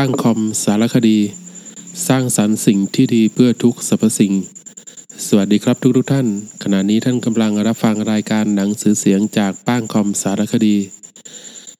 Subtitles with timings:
[0.00, 1.18] ป้างคอมสารคดี
[2.08, 4.32] สร้างสรรค์สิ่งที่ดีเพื่อทุกสรรพสิ่ง
[5.26, 6.26] สวัสดีครับทุกทุกท่าน
[6.62, 10.76] ขณะนี้ท่านกำลังรับฟังรายการหนังสือเสียงจากป้างคอมสารคดี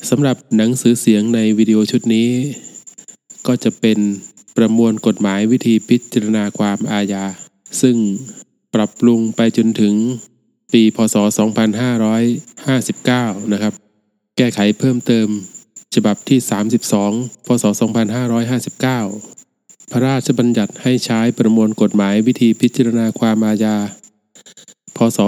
[0.08, 2.30] สำหรับหนังสือเสียงในวิดีโอชุดนี้
[3.46, 3.98] ก็จะเป็น
[4.57, 7.25] ประมวลกฎหมายวิธีพิจารณาความอาญา
[7.80, 7.96] ซึ่ง
[8.75, 9.95] ปรับปรุงไปจนถึง
[10.73, 11.17] ปีพศ
[12.75, 13.73] 2559 นะครับ
[14.37, 15.29] แก้ไขเพิ่มเติม
[15.95, 16.39] ฉบับที่
[16.93, 17.64] 32 พศ
[18.96, 23.77] 2559 พระราชบัญญัติให้ใช้ประมวลกฎหมายวิธีพิจารณาความอาญา
[24.96, 25.19] พศ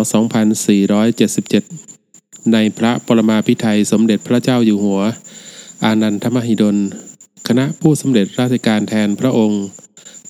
[1.56, 5.00] 2477 ในพระปรมาภิไธยสมเด็จพระเจ้าอยู่หัว
[5.84, 6.76] อานันทมหิดล
[7.48, 9.64] คณะผู้สำเร็จราชการแทนพระองค์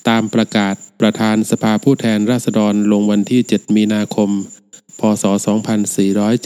[0.09, 4.30] ตามประกาศประธานสภาผู้แทนราษฎรลงวันที่ 7 มีนาคม
[5.01, 5.24] พศ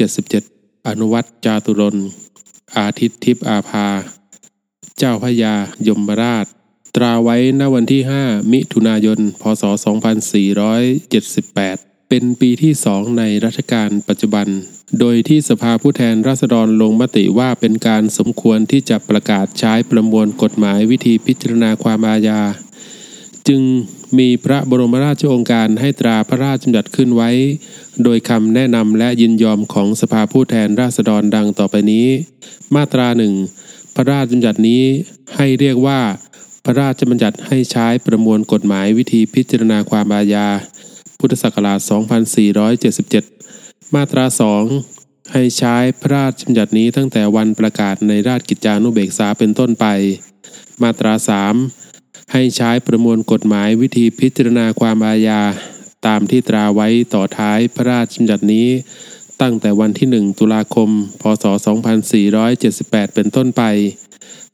[0.02, 1.96] 2477 อนุวัตจาตุรน
[2.78, 3.88] อาทิตย์ทิพย์อาภา
[4.98, 5.54] เจ้าพระยา
[5.88, 6.46] ยมราช
[6.96, 9.62] ตราไว้ณวันที่ 5 มิถุนายน พศ
[11.22, 14.46] 2478 เป็นปีที่สองในรัชกาลปัจจุบัน
[15.00, 22.40] โดยที่สภาผู้แทนราษฎรลงมติว่าเป็นการสมควรที่จะประกาศใช้ประมวลกฎหมายวิธีพิจารณาความอาญา
[23.48, 23.62] จึง
[24.18, 27.30] มีพระบรมราชโองการให้ตราพระราชบัญญัติขึ้นไว้
[28.04, 32.06] โดยคำแนะนำและยินยอมของสภาผู้แทนราษฎรดังต่อไปนี้
[32.74, 33.34] มาตราหนึ่ง
[33.94, 34.82] พระราชบัญญัตินี้
[35.36, 36.00] ให้เรียกว่า
[36.64, 40.48] พระราชบัญญัติให้ใช้ประมวลกฎหมายวิธีพิจารณาความอาญา
[41.18, 41.78] พุทธศักราช
[43.06, 44.24] 2477 มาตรา
[44.78, 49.86] 2 ให้ใช้พระราชบัญญัตินี้ตั้งแต่วันประกาศในราชกิจจานุเบกษาเป็นต้นไป
[50.82, 51.81] มาตรา 3
[52.32, 55.40] ให้ใช้ประมวลกฎหมายวิธีพิจารณาความอาญา
[56.06, 58.68] ตามที่ตราไว้ต่อท้ายพระราชบัญญัตินี้
[59.40, 61.44] ตั้งแต่วันที่ 1 ตุลาคม พศ
[62.30, 63.62] 2478 เป็นต้นไป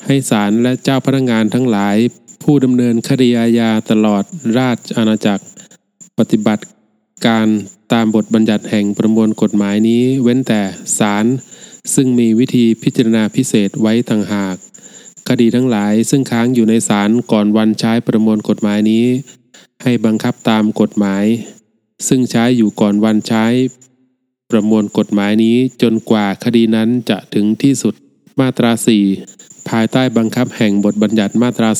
[0.06, 1.96] ให้ศาลและเจ้าพนักงานทั้งหลาย
[2.42, 4.24] ผู้ดำเนินคดีอาญาตลอด
[4.58, 5.44] ราชอาณาจักร
[6.18, 6.64] ปฏิบัติ
[7.26, 7.48] การ
[7.92, 10.62] ตามบทบัญญัติแห่งประมวลกฎหมายนี้เว้นแต่
[10.98, 11.26] ศาล
[11.94, 14.56] ซึ่งมีวิธีพิจารณาพิเศษไว้ต่างหาก
[15.28, 19.04] คดีทั้งหลายซึ่งค้างอยู่ในศาลก่อนวันใช้ประมวลกฎหมายนี้
[19.82, 21.24] ให้บังคับตามกฎหมาย
[22.08, 23.44] ซึ่งใช้อยู่ก่อนวันใช้
[24.50, 27.94] ประมวลกฎหมายนี้จนกว่าคดีนั้นจะถึงที่สุด
[28.40, 28.70] มาตรา
[29.20, 31.70] 4 ภายใต้บังคับแห่งบทบัญญัติมาตรา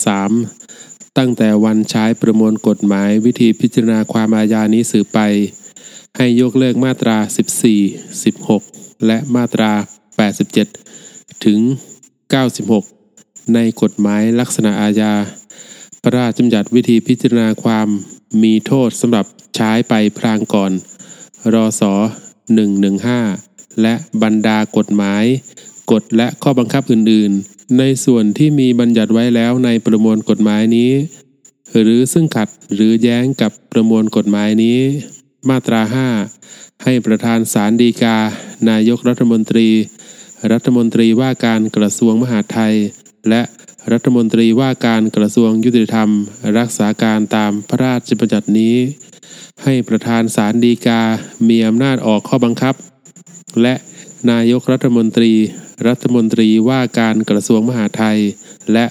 [0.54, 5.18] 3 ตั้งแต่วันใช้ประมวลกฎหมายวิธีพิจารณาความอาญานี้สืบไป
[6.16, 7.16] ให้ยกเลิกมาตรา
[7.92, 9.72] 14 16 และมาตรา
[10.58, 11.60] 87 ถึง
[12.42, 12.97] 96
[13.54, 15.14] ในกฎหมายลักษณะอาญา
[16.02, 17.88] พระราชบัญญัติวิธีพิจารณาความ
[18.42, 19.26] มีโทษสำหรับ
[19.56, 20.72] ใช้ไปพรางก่อน
[21.54, 21.82] รศ
[22.62, 25.24] 115 และบรรดากฎหมาย
[25.92, 30.92] กฎและข้อบังคับอื่น ๆ ในส่วนที่มีบัญญัติไว้แล้วในประมวลกฎหมายนี้
[31.80, 34.78] หรือซึ่งขัดหรือแย้งกับประมวลกฎหมายนี้
[35.48, 35.80] มาตรา
[36.34, 38.16] 5 ให้ประธานศาลฎีกา
[38.70, 39.68] นายกรัฐมนตรี
[40.52, 42.74] รัฐมนตรีว่าการกระทรวงมหาดไทย
[43.28, 43.42] และ
[43.92, 46.10] รัฐมนตรีว่าการกระทรวงยุติธรรม
[46.58, 48.76] รักษาการตามพระราชบัญญัตินี้
[49.64, 51.02] ให้ประธานศาลฎีกา
[51.48, 52.74] มีอำนาจออกข้อบังคับ
[53.62, 53.74] และ
[54.30, 55.32] นายกรัฐมนตรี
[55.88, 58.18] รัฐมนตรีว่าการกระทรวงมหาดไทย
[58.72, 58.86] และ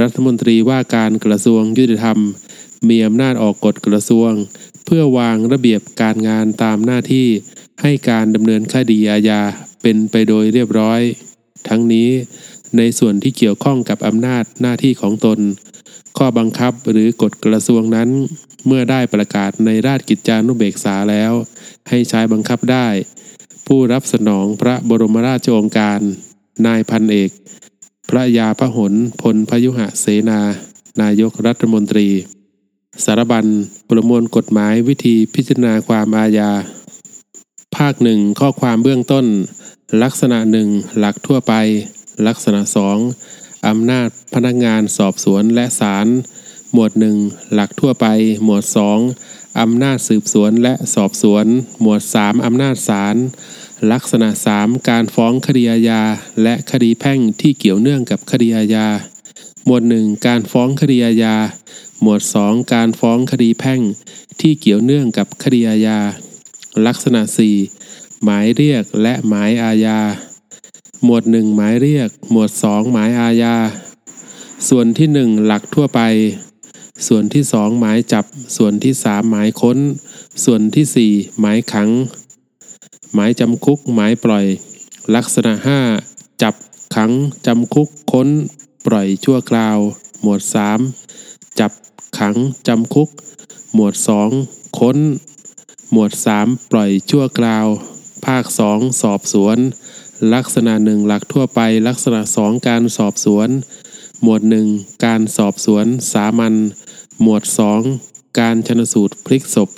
[0.00, 2.18] รัฐมนตรีว่าการกระทรวงยุติธรรม
[2.88, 4.32] มีอำนาจออกกฎกระทรวง
[4.84, 7.28] เพื่อวางระเบียบการงานตามหน้าที่
[7.82, 9.42] ให้การดำเนินคดีอาญา
[9.82, 11.00] เป็นไปโดยเรียบร้อย
[11.68, 12.10] ทั้งนี้
[12.76, 15.38] ในส่วนที่เกี่ยวข้องกับอำนาจหน้าที่ของตน
[16.18, 18.08] ข้อบังคับหรือกฎกระทรวงนั้น
[18.66, 21.32] เมื่อได้ประกาศในราชกิจจานุเบกษาแล้ว
[21.88, 22.88] ให้ใช้บังคับได้
[23.66, 26.00] ผู้รับสนองพระบรมราชโองการ
[26.66, 27.30] นายพันเอก
[28.08, 30.40] พระยาพหลพลพยุหเสนา
[31.02, 32.08] นายกรัฐมนตรี
[33.04, 33.46] สารบัญ
[33.88, 36.50] ประมวลกฎหมายวิธีพิจารณาความอาญา
[37.76, 39.26] ภาคหนึ่งข้อความเบื้องต้น
[40.02, 40.68] ลักษณะหนึ่ง
[40.98, 41.52] หลักทั่วไป
[42.26, 42.98] ลักษณะสอง
[43.68, 46.06] อำนาจพนักงานสอบสวนและศาล
[46.72, 47.16] หมวดหนึ่ง
[47.54, 48.06] หลักทั่วไป
[48.44, 48.98] หมวดสอง
[49.60, 51.46] อำนาจสืบสวนและสอบสวน
[51.80, 53.16] หมวดสามอำนาจศาล
[53.92, 54.28] ลักษณะ
[54.58, 56.02] 3 การฟ้องคดีอาญา
[56.42, 58.86] และคดีแพ่งที่เกี่ยวเนื่องกับคดีอาญา
[59.66, 61.36] หมวด 1 การฟ้องคดีอาญา
[62.02, 63.80] หมวด 2 การฟ้องคดีแพ่ง
[64.40, 65.98] ที่เกี่ยวเนื่องกับคดีอาญา
[66.86, 67.20] ลักษณะ
[67.72, 69.98] 4 หมายเรียกและหมายอาญา
[71.04, 73.56] หมวด1หมายเรียก หมวด2หมายอาญา
[74.68, 76.00] ส่วนที่1หลักทั่วไป
[77.06, 78.24] ส่วนที่2หมายจับ
[78.56, 79.78] ส่วนที่3หมายค้น
[80.44, 81.88] ส่วนที่4หมายขัง
[83.14, 84.46] หมายจำคุกหมายปล่อย
[85.14, 85.52] ลักษณะ
[85.98, 86.54] 5จับ
[86.96, 87.10] ขัง
[87.46, 88.28] จำคุกค้น
[88.86, 89.78] ปล่อยชั่วคราว
[90.22, 90.40] หหมวด
[91.00, 91.72] 3จับ
[92.18, 92.34] ขัง
[92.68, 93.08] จำคุก
[93.74, 93.94] หมวด
[94.36, 94.98] 2ค้น
[95.92, 97.66] หมวด3ปล่อยชั่วคราว
[98.24, 99.58] ภาค2สอบสวน
[100.34, 103.48] ลักษณะหนึ่งหลักทั่วไป ลักษณะ2การสอบสวน
[104.22, 104.40] หมวด
[104.72, 106.54] 1การสอบสวนสามัญ
[107.22, 107.42] หมวด
[107.90, 109.68] 2การชนสูตรพลิกศพ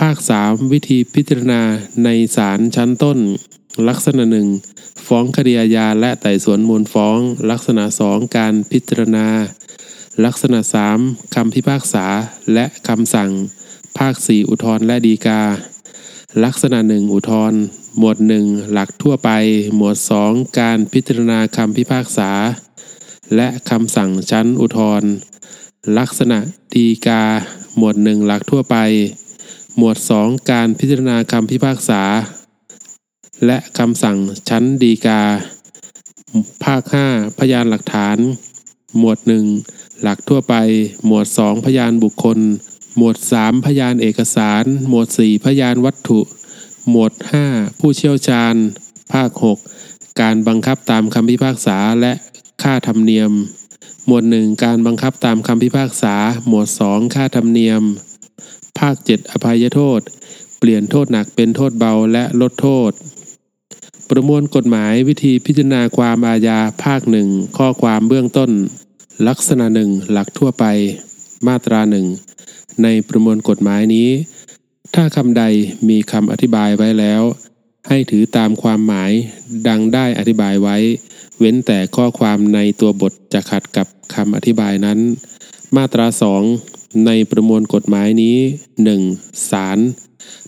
[0.00, 1.62] ภาค3วิธีพิจารณา
[2.04, 3.18] ในศาลชั้นต้น
[3.88, 4.48] ลักษณะหนึ่ง
[5.06, 7.18] ฟ้องคดีอาญาและไต่สวนมูลฟ้อง
[7.50, 9.26] ลักษณะ2การพิจารณา
[10.24, 10.58] ลักษณะ
[10.96, 12.06] 3คำพิพากษา
[12.54, 13.30] และคำสั่ง
[13.98, 15.42] ภาค4อุทธรณ์และฎีกา
[16.44, 17.60] ลักษณะ1อุทธร์
[17.98, 19.30] หมวด1หลักทั่วไป
[19.76, 19.96] หมวด
[20.26, 22.30] 2 การพิจารณาคำพิพากษา
[23.36, 25.10] และคำสั่งชั้นอุทธร์
[25.98, 26.38] ลักษณะ
[26.74, 27.22] ฎีกา
[27.76, 28.76] หมวด1หลักทั่วไป
[29.76, 32.02] หมวด 2 การพิจารณาคำพิพากษา
[33.46, 34.18] และคำสั่ง
[34.48, 35.20] ชั้นฎีกา
[36.64, 36.82] ภาค
[37.12, 38.16] 5 พยานหลักฐาน
[38.98, 39.18] หมวด
[39.60, 40.54] 1 หลักทั่วไป
[41.06, 42.38] หมวด 2 พยานบุคคล
[42.96, 46.20] หมวด 3 พยานเอกสาร หมวด 4 พยานวัตถุ
[46.90, 47.12] หมวด
[47.46, 48.54] 5 ผู้เชี่ยวชาญ
[49.12, 49.30] ภาค
[49.76, 52.12] 6 การบังคับตามคำพิพากษาและ
[52.62, 53.32] ค่าธรรมเนียม
[54.06, 56.14] หมวด 1 การบังคับตามคำพิพากษา
[56.46, 57.82] หมวด 2 ค่าธรรมเนียม
[58.78, 60.00] ภาค 7 อภัยโทษ
[60.58, 62.92] เปลี่ยนโทษหนักเป็นโทษเบาและลดโทษ
[64.10, 68.50] ประมวลกฎหมายวิธีพิจารณาความอาญาภาคหนึ่งข้อความเบื้องต้น
[69.28, 70.64] ลักษณะหนึ่งหลักทั่วไป
[71.46, 72.06] มาตราหนึ่ง
[72.82, 74.08] ในประมวลกฎหมายนี้
[74.94, 75.44] ถ้าคำใด
[75.88, 77.22] มีคำอธิบายไว้แล้ว
[77.88, 79.12] ให้ถือตามความหมาย
[79.68, 80.76] ดังได้อธิบายไว้
[81.38, 84.98] เว้นแต่ข้อความในตัวบทจะขัดกับคำอธิบายนั้น
[85.76, 86.42] มาตราสอง
[87.06, 88.36] ในประมวลกฎหมายนี้
[88.92, 89.50] 1.
[89.50, 89.78] ศาล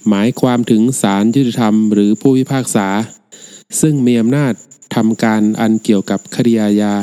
[0.09, 2.89] หมายความถึงศาลยุติธรรมหรือผู้พิพากษา
[3.81, 4.53] ซึ่งมีอำนาจ
[4.95, 6.95] ทำการอันเกี่ยวกับคดีอาญา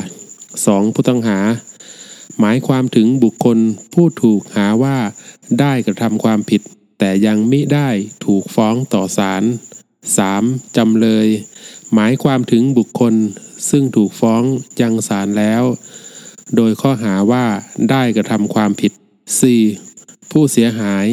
[0.42, 0.94] 2.
[0.94, 1.38] ผู้ต้องหา
[2.40, 3.58] หมายความถึงบุคคล
[3.94, 4.98] ผู้ถูกหาว่า
[5.60, 6.62] ได้กระทำความผิด
[6.98, 7.88] แต่ยังมิได้
[8.26, 9.42] ถูกฟ้องต่อศาล
[10.08, 10.76] 3.
[10.76, 11.28] จำเลย
[11.94, 13.14] หมายความถึงบุคคล
[13.70, 14.42] ซึ่งถูกฟ้อง
[14.80, 15.62] ยังศาลแล้ว
[16.56, 17.46] โดยข้อหาว่า
[17.90, 18.92] ได้กระทำความผิด
[19.62, 20.30] 4.
[20.30, 21.06] ผู้เสียหาย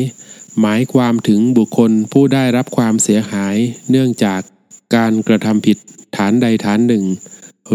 [0.62, 3.56] หมายความถึงบุคคลผู้ได้รับความเสียหาย
[3.90, 4.42] เนื่องจาก
[4.96, 5.78] การกระทำผิด
[6.16, 7.04] ฐานใดฐานหนึ่ง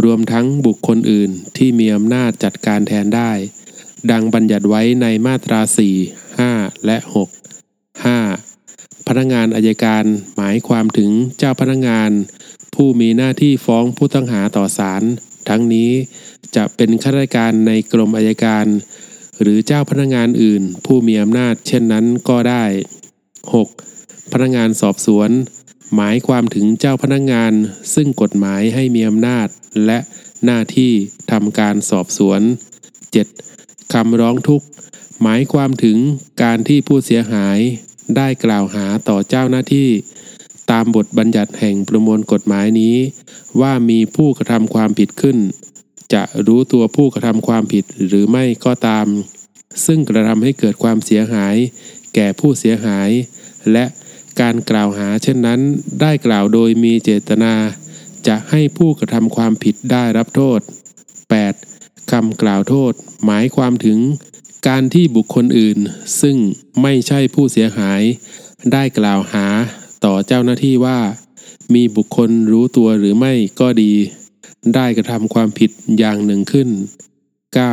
[0.02, 3.32] รวมทั้งบุคคลอื่นที่มีอำนาจจัดการแทนได้
[4.10, 5.60] ดังบัญญัติไว้ในมาตรา
[6.20, 7.28] 4 5 และ 6
[8.06, 9.06] 5.
[9.06, 10.04] พนักงานอายการ
[10.36, 12.10] หมายความถึงเจ้าพนักงาน
[12.74, 15.02] ผู้มีหน้าที่ฟ้องผู้ต้องหาต่อศาล
[15.48, 15.90] ทั้งนี้
[16.56, 18.66] จะเป็นข้าราชการในกรมอายการ
[19.40, 22.64] หรือเจ้าพนักงานอื่น ผู้มีอำนาจเช่นนั้นก็ได้
[23.68, 24.32] 6.
[24.32, 25.30] พนักงานสอบสวน
[25.94, 27.52] หมายความถึงเจ้าพนักงาน
[27.94, 29.48] ซึ่งกฎหมายให้มีอำนาจ
[29.86, 29.98] และ
[30.44, 30.92] หน้าที่
[31.30, 32.40] ทำการสอบสวน
[33.16, 33.92] 7.
[33.92, 34.66] คำร้องทุกข์
[35.22, 35.98] หมายความถึง
[36.42, 37.58] การที่ผู้เสียหาย
[38.16, 39.88] ได้กล่าวหาต่อเจ้าหน้าที่
[40.70, 42.96] ตามบทบัญญัติแห่งประมวลกฎหมายนี้
[43.60, 45.38] ว่ามีผู้กระทำความผิดขึ้น
[46.14, 49.06] จะรู้ตัวผู้กระทำความผิดหรือไม่ก็ตาม
[49.86, 51.56] ซึ่งกระทำให้เกิดความเสียหาย
[52.14, 53.10] แก่ผู้เสียหาย
[53.72, 53.84] และ
[54.40, 55.60] การกล่าวหาเช่นนั้น
[56.00, 57.54] ได้กล่าวโดยมีเจตนา
[58.28, 60.60] จะให้ผู้กระทำความผิดได้รับโทษ
[61.36, 62.10] 8.
[62.10, 62.92] คำกล่าวโทษ
[63.24, 63.98] หมายความถึง
[64.68, 65.78] การที่บุคคลอื่น
[66.20, 66.36] ซึ่ง
[66.82, 68.02] ไม่ใช่ผู้เสียหาย
[68.72, 69.46] ได้กล่าวหา
[70.04, 71.00] ต่อเจ้าหน้าที่ว่า
[71.74, 73.92] มีบุคคลรู้ตัวหรือไม่ก็ดี
[74.74, 76.68] ได้กระทำความผิดอย่างหนึ่งขึ้น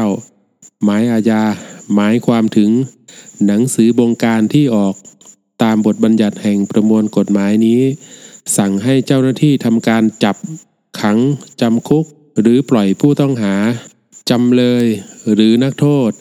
[0.10, 0.84] 9.
[0.84, 1.43] หมายอาญา
[1.93, 2.70] หมายความถึง
[3.46, 4.96] หนังสือบงการที่ออก
[5.63, 7.81] ตามบทบัญญัติแห่งประมวลกฎหมายนี้
[8.57, 10.38] สั่งให้เจ้าหน้าที่ทำการจับ
[11.01, 11.17] ขัง
[11.62, 12.05] จำคุก
[12.41, 13.55] หรือปล่อยผู้ต้องหา
[14.29, 14.86] จำเลย
[15.33, 16.12] หรือนักโทษ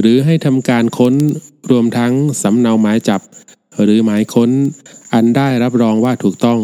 [0.00, 1.14] หรือให้ทำการค้น
[1.70, 3.20] รวมทั้งสำเนาหมายจับ
[3.82, 4.50] หรือหมายค้น
[5.12, 6.60] อันได้รับรองว่าถูกต้อง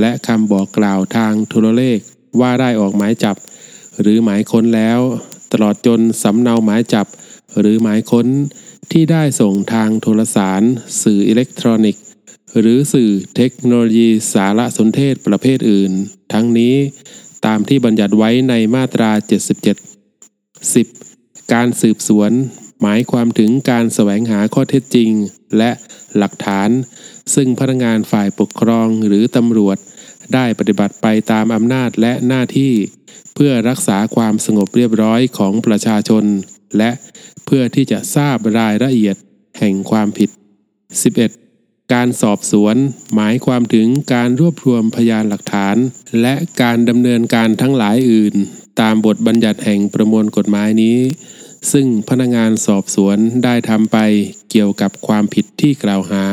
[0.00, 1.98] และคำบอกกล่าวทางโทรเลข
[2.40, 3.36] ว่าได้ออกหมายจับ
[4.00, 5.00] หรือหมายค้นแล้ว
[5.52, 7.06] ตลอดจนสำเนาหมายจับ
[7.60, 8.26] หรือหมายค้น
[8.92, 10.62] ที่ได้ส่งทางโทรสาร
[11.02, 12.04] สื่ออิเล็กทรอนิกส์
[12.58, 15.92] หรือสื่อเทคโนโลยีสารสนเทศประเภทอื่น
[16.32, 16.74] ทั้งนี้
[17.46, 19.10] ตามที่บัญญัติไว้ในมาตรา
[19.92, 21.52] 77 10.
[21.52, 22.30] การสืบสวน
[22.80, 25.10] หมายความถึงการแสวงหาข้อเท็จจริง
[25.58, 25.70] และ
[26.16, 26.70] หลักฐาน
[27.34, 29.76] ซึ่งพนักงานฝ่ายปกครองหรือตำรวจ
[30.34, 32.72] ได้ปฏิบัติไปตามอำนาจและหน้าที่
[33.34, 36.24] เพื่อรักษาความสงบเรียบร้อยของประชาชน
[36.78, 36.90] และ
[37.46, 39.16] เพื่อที่จะทราบรายละเอียด
[39.58, 41.41] แห่งความผิด 11.
[41.92, 42.76] การสอบสวน
[43.14, 45.76] หมายความถึงการรวบรวมพยานหลักฐาน
[46.20, 48.34] และการดำเนินการทั้งหลายอื่น
[48.80, 50.98] ตามบทบัญญัติแห่งประมวลกฎหมายนี้
[51.72, 53.98] ซึ่งพนักงานสอบสวนได้ทำไป
[54.50, 56.24] เกี่ยวกับความผิดที่กล่าวหา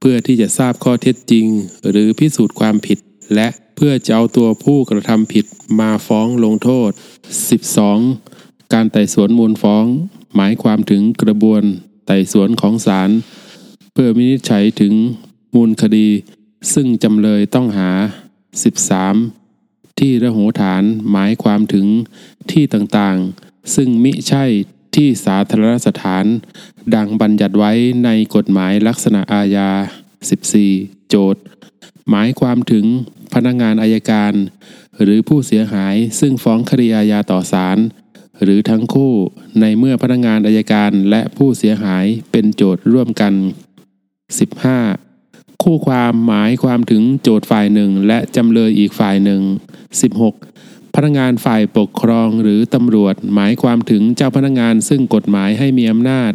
[0.00, 1.46] เพื่อที่จะทราบข้อเท็จจริง
[1.90, 2.98] หรือพิสูจน์ความผิด
[3.34, 5.46] และเพื่อจะเอาตัวผู้กระทำผิด
[5.80, 6.90] มาฟ้องลงโทษ
[7.82, 8.72] 12.
[8.72, 9.84] การไต่สวนมูลฟ้อง
[10.34, 11.62] หมายความถึงกระบวน
[12.06, 13.10] ไต่สวนของศาล
[13.96, 14.94] เพื่อวินิจฉัยถึง
[15.54, 16.08] มูลคดี
[16.74, 17.90] ซึ่งจำเลยต้องหา
[19.14, 19.98] 13.
[19.98, 21.86] ที่ระโหฐานหมายความถึง
[22.50, 24.44] ที่ต่างๆ ซึ่งมิใช่
[24.94, 26.24] ที่สาธารณสถาน
[26.94, 27.72] ดังบัญญัติไว้
[28.04, 29.70] ในกฎหมายลักษณะอาญา
[30.38, 31.42] 14 โจทย์
[32.10, 32.84] หมายความถึง
[33.34, 34.32] พนักงงานอายการ
[35.02, 37.78] หรือผู้เสียหายซึ่งฟ้องคดีอาญาต่อศาล
[38.42, 39.12] หรือทั้งคู่
[39.60, 43.34] ในเมื่อพนักงงานอายการและผู้เสียหายเป็นโจทย์ร่วมกัน
[44.32, 45.62] 15.
[45.62, 49.40] คู่ความหมายความถึงโจทย์ฝ่ายหนึ่งและจำเลยอีกฝ่ายหนึ่ง
[50.18, 50.94] 16.
[50.94, 56.32] พนักงานฝ่ายปกครองหรือตำรวจหมายความถึงเจ้าพนักงานซึ่งกฎหมายให้มีอำนาจ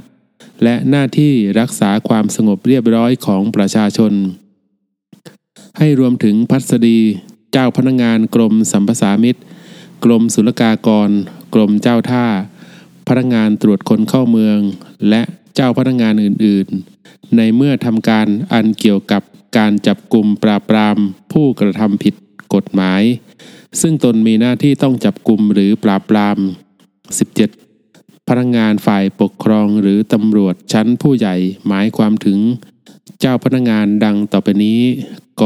[0.64, 4.14] และหน้าที่รักษาความสงบเรียบร้อยของประชาชน
[5.78, 7.00] ให้รวมถึงพัสดี
[7.52, 9.42] เจ้าพนักงานกรมสัมปสามิตร
[10.04, 11.10] กรมศุลกากร
[11.54, 12.26] กรมเจ้าท่า
[13.08, 14.60] พนักงานตรวจคนเข้าเมือง
[15.10, 15.22] และ
[15.56, 19.24] เจ้าพนักงานอื่นๆ ในเมื่อทำการอันเกี่ยวกับ
[19.58, 20.98] การจับกลุ่มปราบปราม
[21.32, 22.16] ผู้กระทำผิด
[22.54, 23.02] กฎหมาย
[23.82, 26.38] ซึ่งตนมีหน้าที่ต้องจับกลุ่มหรือปราบปราม
[27.54, 28.28] 17.
[28.28, 31.36] พนักงานฝ่ายปกครองหรือตำรวจชั้นผู้ใหญ่
[31.68, 32.40] หมายความถึง
[33.20, 34.80] เจ้าพนักงานดังต่อไปนี้
[35.42, 35.44] ก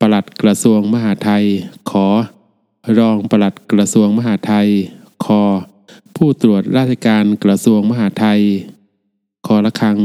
[0.00, 1.44] ปลัดกระทรวงมหาดไทย
[1.90, 2.06] ขอ
[2.98, 4.68] รองปลัดกระทรวงมหาดไทย
[5.24, 5.42] คอ
[6.16, 8.40] ผู้ตรวจราชการกระทรวงมหาดไทย
[9.46, 9.96] คอละคัง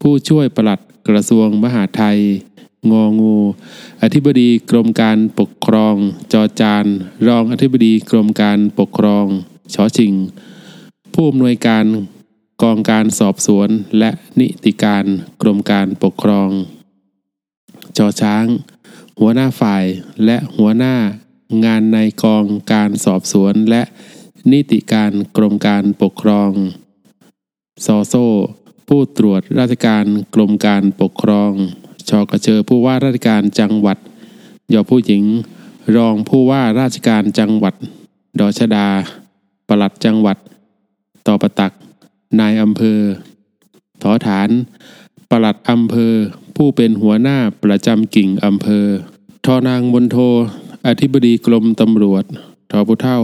[0.00, 2.18] ผู้ช่วยปลัดกระทรวงมหาดไทย
[2.90, 3.36] งองู
[4.02, 5.96] อธิบดีกรมการปกครอง
[6.32, 6.86] จอจาน
[7.28, 9.26] รองอธิบดีกรมการปกครอง
[9.74, 10.14] ชอชิง
[11.12, 11.84] ผู้อำนวยการ
[12.62, 13.68] กองการสอบสวน
[13.98, 15.04] และนิติการ
[15.40, 16.50] กรมการปกครอง
[17.98, 18.44] จอช้าง
[19.18, 19.84] หัวหน้าฝ่าย
[20.24, 20.96] และหัวหน้า
[21.64, 23.82] งานในกองการสอบสวนและ
[24.52, 26.52] นิติการกรมการปกครอง
[27.82, 28.14] ซอโซ
[28.88, 30.04] ผู้ตรวจราชการ
[30.34, 31.52] กรมการปกครอง
[32.08, 33.98] ชอกระเชอผู้ว่าราชการจังหวัด
[34.72, 35.24] ยอผู้หญิง
[35.96, 37.74] รองผู้ว่าราชการจังหวัด
[38.38, 38.88] ดอชดา
[39.68, 40.38] ปลัดจังหวัด
[41.26, 41.72] ต่อประตัก
[42.40, 43.00] นายอำเภอ
[44.02, 44.48] ถอฐาน
[45.30, 46.12] ปลัดอำเภอ
[46.56, 48.86] ผู้เป็นหัวหน้าประจำกิ่งอำเภอ
[49.44, 50.16] ทอนางมนโท
[50.86, 52.24] อธิบดีกรมตำรวจ
[52.70, 53.18] ทอผู้เท่า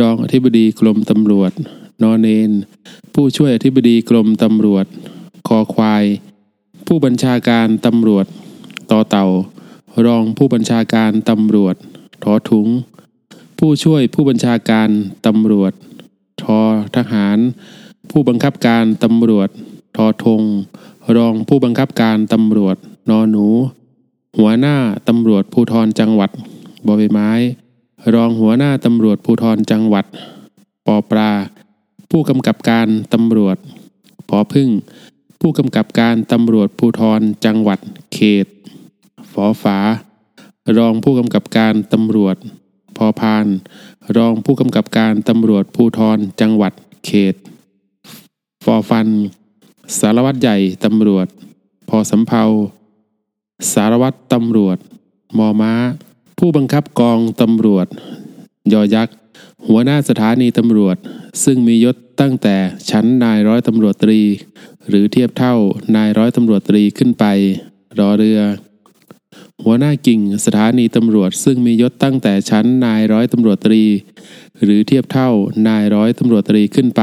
[0.00, 1.52] รองอธิบดีกรมตำรวจ
[2.02, 2.50] นอเนน
[3.14, 4.86] ผู้ช่วยอธิบดีกรมตำรวจ
[5.48, 6.04] คอควาย
[6.86, 8.26] ผู้บัญชาการตำรวจ
[8.90, 9.26] ต่อเต่า
[10.06, 11.74] รองผู้บัญชาการตำรวจ
[12.22, 12.68] ทอทุง
[13.58, 14.88] ผู้ช่วยผู้บัญชาการ
[15.26, 15.72] ตำรวจ
[16.42, 16.60] ทอ
[16.96, 17.38] ทหาร
[18.10, 19.48] ผู้บังคับการตำรวจ
[19.96, 20.42] ทอธง
[21.16, 22.76] รองผู้บังคับการตำรวจ
[23.10, 23.46] นอหนู
[24.38, 24.76] หัวหน้า
[25.08, 26.30] ตำรวจภูธรจังหวัด
[26.86, 27.30] บใบไม้
[28.14, 30.04] รองหัวหน้าตำรวจภูธรจังหวัด
[30.86, 31.30] ปอปลา
[32.10, 33.56] ผู้กำกับการตำรวจ
[34.28, 34.68] พอพึ่ง
[35.40, 37.78] ผู้กำกับการตำรวจภูธรจังหวัด
[38.14, 38.46] เขต
[39.32, 39.78] ฝอฝา
[40.78, 42.36] รองผู้กำกับการตำรวจ
[42.96, 43.46] พอพาน
[44.16, 46.72] รองผู้กำกับการตำรวจภูธรจังหวัด
[47.06, 47.34] เขต
[48.64, 49.06] ฟอฟัน
[49.98, 51.26] สารวัตรใหญ่ตำรวจ
[51.88, 52.42] พอสำเพา
[53.72, 54.78] สารวัตรตำรวจ
[55.38, 55.72] มอม้า
[56.38, 57.86] ผู้บังคับกองตำรวจ
[58.72, 59.16] ยอยักษ์
[59.68, 60.96] หัวหน้าสถานีตำรวจ
[61.44, 62.56] ซึ่งมียศตั้งแต่
[62.90, 64.20] ชั้นนายร้อยตำรวจตรี
[64.88, 65.54] หรือเทียบเท่า
[65.96, 67.24] นายร้อยตำรวจตรีขึ้นไป
[67.98, 68.40] รอเรือ
[69.64, 73.82] หัวหน้ากิ่งสถานีตำรวจ ซึ่งมียศตั้งแต่ชั้นนายร้อยตำรวจตรี
[74.62, 75.30] หรือเทียบเท่า
[75.68, 77.02] นายร้อยตำรวจตรีขึ้นไป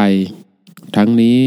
[0.95, 1.39] ทั้งนี้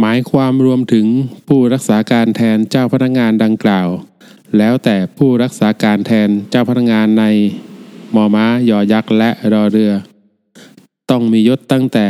[0.00, 1.06] หมายความรวมถึง
[1.48, 3.88] ผู้รักษาการแทนเจ้าพนักงานดังกล่าว
[4.58, 7.24] แล้วแต่ผู้รักษาการแทนเจ้าพนักงานใน
[8.14, 9.92] มอม้ายอยักษ์และรอเรือ
[11.10, 12.06] ต้องมียศตั้งแต่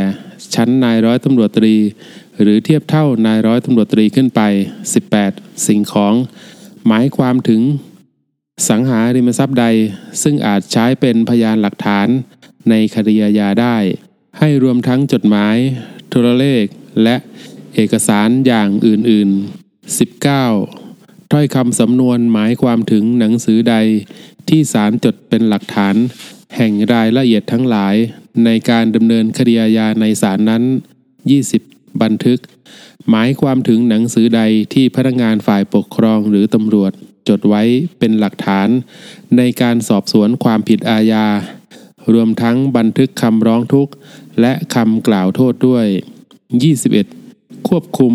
[0.55, 1.75] ชั้นนายร้อยตำรวจตรี
[2.41, 4.41] หรือเทียบเท่านายร้อยตำรวจตรีขึ้นไป
[5.03, 6.13] 18 สิ่งของ
[6.87, 7.61] หมายความถึง
[8.69, 9.65] สังหาริมทรัพย์ใด
[10.23, 12.07] ซึ่งอาจใช้เป็นพยานหลักฐาน
[12.69, 13.77] ในคดีอาญาได้
[14.39, 15.55] ให้รวมทั้งจดหมาย
[16.09, 16.65] โทรเลข
[17.03, 17.15] และ
[17.75, 19.97] เอกสารอย่างอื่นๆ
[20.49, 21.31] 19.
[21.31, 23.75] ถ้อยคำสำนวนหมายความถึงหนังสือใด
[24.49, 25.95] ที่ศาลจดเป็นหลักฐาน
[26.55, 27.95] แห่งรายละเอียดทั้งหลาย
[28.45, 30.63] ในการดำเนินคดีอาญาในศาลนั้น
[31.31, 32.01] 20.
[32.01, 32.39] บันทึก
[33.09, 34.41] หมายความถึงหนังสือใด
[34.73, 36.91] ที่พนักงานฝ่ายปกครองหรือตำรวจ
[37.29, 37.63] จดไว้
[37.99, 38.69] เป็นหลักฐาน
[39.37, 41.25] ในการสอบสวนความผิดอาญา
[42.13, 43.93] รวมทั้งบันทึกคำร้องทุกข์
[44.41, 45.85] และคำกล่าวโทษด้วย
[46.97, 47.67] 21.
[47.67, 48.13] ควบคุม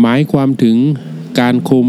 [0.00, 0.76] หมายความถึง
[1.40, 1.88] การคุม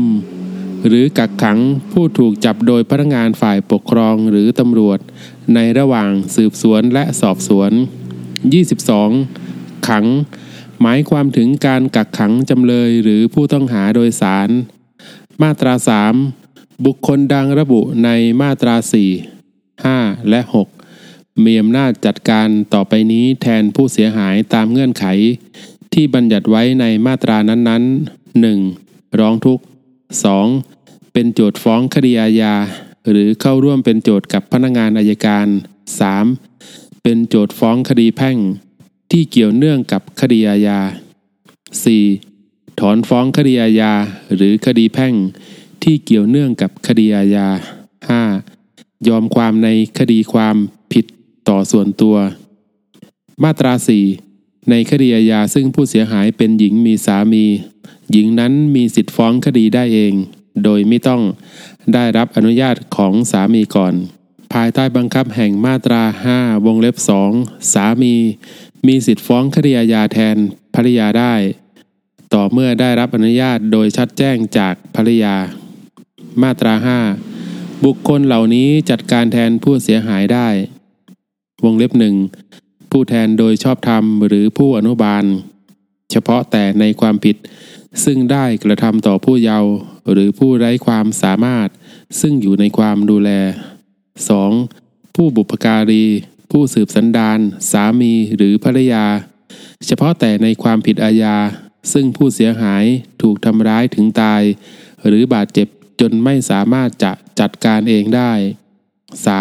[0.87, 1.59] หรือกักขัง
[1.91, 4.99] ผู้ถูกจับโดยพนักงานฝ่ายปกครองหรือตำรวจ
[5.55, 7.71] ในระหว่างสืบสวนและสอบสวน
[8.99, 9.87] 22.
[9.87, 10.05] ขัง
[10.81, 14.49] หมายความถึงการกักขังจำเลยหรือผู้ต้องหาโดยสาร
[15.41, 15.73] มาตรา
[16.29, 18.09] 3 บุคคลดังระบุใน
[18.41, 18.75] มาตรา
[19.53, 20.41] 4 5 และ
[20.91, 25.05] 6 มีอำนาจจัดการต่อไปนี้แทนผู้เสียหายตามเงื่อนไข
[25.93, 29.19] ที่บัญญัติไว้ในมาตรานั้นๆ 1.
[29.19, 29.63] ร้องทุกข์
[30.55, 31.13] 2.
[31.13, 32.55] เป็นโจทย์ฟ้องคดีอาญา
[33.09, 35.47] หรือเข้าร่วมเป็นโจทย์กับพนักงานอายการ
[36.25, 37.03] 3.
[37.03, 38.37] เป็นโจทย์ฟ้องคดีแพ่ง
[39.11, 40.79] ที่เกี่ยวเนื่องกับคดีอาญา
[41.99, 42.79] 4.
[42.79, 43.93] ถอนฟ้องคดีอาญา
[44.35, 45.13] หรือคดีแพ่ง
[45.83, 47.47] ที่เกี่ยวเนื่องกับคดีอาญา
[48.27, 49.07] 5.
[49.07, 50.55] ยอมความในคดีความ
[50.93, 51.05] ผิด
[51.49, 52.15] ต่อส่วนตัว
[53.43, 53.73] มาตรา
[54.21, 57.45] 4 ในคดีอาญาซึ่งผู้เสียหายเป็นหญิงมีสามี
[58.11, 60.13] หญิงนั้นมีสิทธิฟ้องคดีได้เอง
[60.63, 61.21] โดยไม่ต้อง
[61.93, 63.93] ได้รับอนุญาตของสามีก่อน
[64.53, 66.03] ภายใต้บังคับแห่งมาตรา
[66.35, 66.95] 5 วงเล็บ
[67.33, 68.15] 2 สามี
[68.87, 70.37] มีสิทธิฟ้องคดีอาญาแทน
[70.75, 71.33] ภริยาได้
[72.33, 75.35] ต่อเมื่อได้รับอนุญาตโดยชัดแจ้งจากภริยา
[76.43, 76.73] มาตรา
[77.29, 80.47] 5 บุคคลเหล่านี้จัดการแทนผู้เสียหายได้
[81.63, 82.15] วงเล็บหนึ่ง
[82.91, 85.25] ผู้แทนโดยชอบธรรมหรือผู้อนุบาล
[86.11, 87.35] เฉพาะแต่ในความผิด
[88.03, 89.71] ซึ่งได้กระทำต่อผู้เยาว์
[90.11, 91.67] หรือผู้ไร้ความสามารถ
[92.19, 93.29] ซึ่งอยู่ในความดูแล
[94.03, 95.15] 2.
[95.15, 96.05] ผู้บุพการี
[96.51, 97.39] ผู้สืบสันดาน
[97.71, 99.05] สามีหรือภรรยา
[99.85, 101.37] เฉพาะแต่ในความผิดอาญา
[101.93, 102.83] ซึ่งผู้เสียหาย
[103.21, 104.41] ถูกทำร้ายถึงตาย
[105.07, 105.67] หรือบาดเจ็บ
[105.99, 108.31] จนไม่สามารถจะจัดการเองได้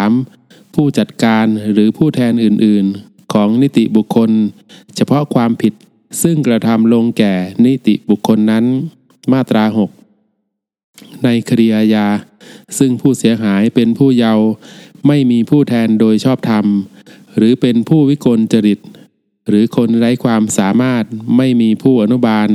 [0.03, 0.73] 3.
[0.73, 4.31] ผู้จัดการหรือผู้แทนอื่นๆ ของนิติบุคคล
[4.95, 5.73] เฉพาะความผิด
[6.21, 8.65] ซึ่งกระทำลงแก่นิติบุคคลนั้น
[9.31, 9.96] มาตรา 6
[11.23, 12.07] ในคดีอาญา
[12.77, 14.47] ซึ่งผู้เสียหายเป็นผู้เยาว์
[15.07, 16.65] ไม่มีผู้แทนโดยชอบธรรม
[17.37, 18.79] หรือเป็นผู้วิกลจริต
[19.49, 21.03] หรือคนไร้ความสามารถ
[21.37, 22.49] ไม่มีผู้อนุบาล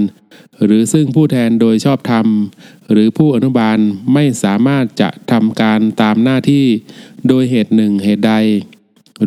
[0.65, 2.27] หรือซึ่งผู้แทนโดยชอบธรรม
[2.91, 3.79] หรือผู้อนุบาล
[4.15, 6.67] ไม่สามารถจะทำการตามหน้าที่
[7.29, 8.35] โดยเหตุหนึ่งเหตุใด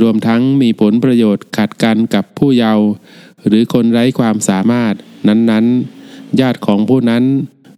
[0.01, 2.86] รวมทั้งมีผลประโยชน์ขัดกันกับผู้เยาว์
[3.47, 4.93] หรือคนไร้ความสามารถ
[5.28, 7.23] นั้นๆ ญาติของผู้นั้น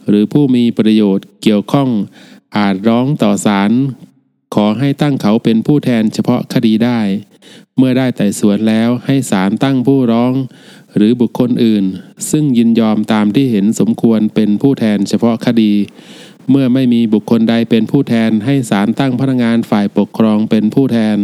[0.10, 1.90] หรือผู้มีประโยชน์เกี่ยวข้อง
[2.58, 3.72] อาจร้องต่อศาล
[4.56, 7.00] ขอให้ตั้งเขาเป็นผู้แทนเฉพาะคดีได้
[7.78, 10.34] เมื่อได้ไต่สวนแล้วให้ศาลตั้งผู้ร้อง
[10.96, 11.86] หรือบุคคลอื่น
[12.32, 15.74] ซึ่งยินยอมตามที่เห็นสมควรเป็นผู้แทนเฉพาะคดี
[16.50, 21.18] เมื่อไม่มีบุคคลใดเป็นผู้แทนให้ศาลตั้งพนักงานฝ่ายปกครองเป็นผู้แทน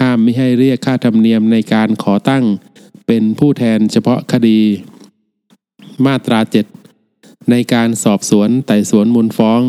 [0.00, 2.44] ห้ามไม่ให้เรียกค่าธรรมเนียมในการขอตั้ง
[3.06, 4.60] เป็นผู้แทนเฉพาะคดี
[6.06, 6.79] มาตรา7
[7.50, 9.60] ในการสอบสวนไต่สวนมูลฟ้อง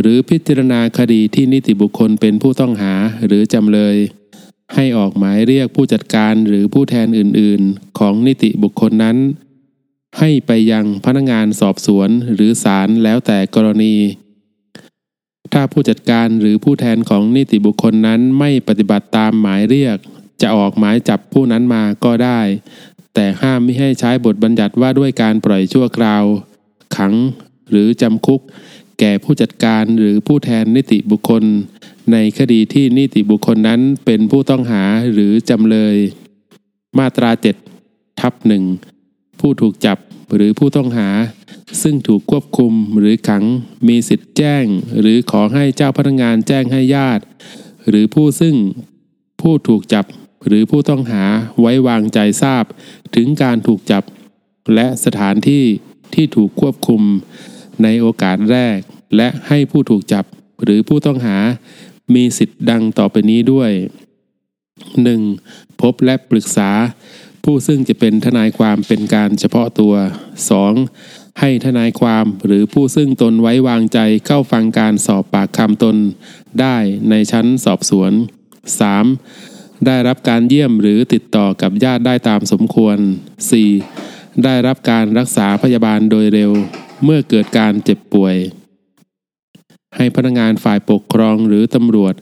[0.00, 2.94] หรือพิจารณาคดีที่นิติบุคคลเป็นผู้ต้องหา
[3.26, 3.96] หรือจำเลย
[4.74, 9.16] ให้ออกหมายเรียกผู้จัดการหรือผู้แทนอื่นๆ ของนิติบุคคลนั้น
[10.18, 13.94] ให้ไปยังพนักงานสอบสวนหรือศาลแล้วแต่กรณี
[15.52, 19.98] ถ้าผู้จัดการหรือผู้แทนของนิติบุคคลนั้นไม่ปฏิบัติตามหมายเรียก
[20.42, 22.40] จะออกหมายจับผู้นั้นมาก็ได้
[23.14, 26.24] แต่ห้ามไม่ให้ใช้บทบัญญัติว่าด้วยการปล่อยชั่วคราว
[26.98, 27.14] ขัง
[27.70, 28.40] หรือจำคุก
[29.00, 31.42] แก่ผู้จัดการหรือผู้แทนนิติบุคคล
[32.12, 34.82] ในคดีที่นิติบุคคลนั้นเป็นผู้ต้องหา
[35.12, 35.96] หรือจำเลย
[36.98, 37.30] มาตรา
[37.74, 38.64] 7ทับหนึ่ง
[39.40, 39.98] ผู้ถูกจับ
[40.34, 41.08] หรือผู้ต้องหา
[41.82, 43.44] ซึ่งถูกควบคุมหรือขัง
[43.88, 44.64] มีสิทธิ์แจ้ง
[45.00, 47.24] หรือขอให้เจ้าพนักงานแจ้งให้ญาติ
[47.88, 48.56] หรือผู้ซึ่ง
[49.40, 50.06] ผู้ถูกจับ
[50.46, 51.24] หรือผู้ต้องหา
[51.60, 52.64] ไว้วางใจทราบ
[53.14, 54.04] ถึงการถูกจับ
[54.74, 55.64] และสถานที่
[56.14, 57.02] ที่ถูกควบคุม
[57.82, 58.78] ในโอกาสแรก
[59.16, 60.24] และให้ผู้ถูกจับ
[60.62, 61.38] หรือผู้ต้องหา
[62.14, 63.70] มีสิทธิ์ดังต่อไปนี้ด้วย
[64.56, 65.80] 1.
[65.80, 66.70] พบและปรึกษา
[67.44, 69.94] ผู้ซึ่งจะเป็นทนายความเป็นการเฉพาะตัว
[70.66, 71.40] 2.
[71.40, 75.96] ให้ทนายความหรือผู้ซึ่งตนไว้วางใจเข้าฟังการสอบปากคำตน
[76.60, 76.76] ได้
[77.10, 78.12] ในชั้นสอบสวน
[78.98, 79.86] 3.
[79.86, 82.96] ได้รับการเยี่ยมหรือติดต่อกับญาติได้ตามสมควร
[83.62, 84.17] 4.
[84.44, 86.52] ได้รับการรักษาพยาบาลโดยเร็ว
[87.04, 88.36] เมื่อเกิดการเจ็บป่วย
[89.96, 92.14] ให้พนักงานฝ่ายปกครองหรือตำรวจ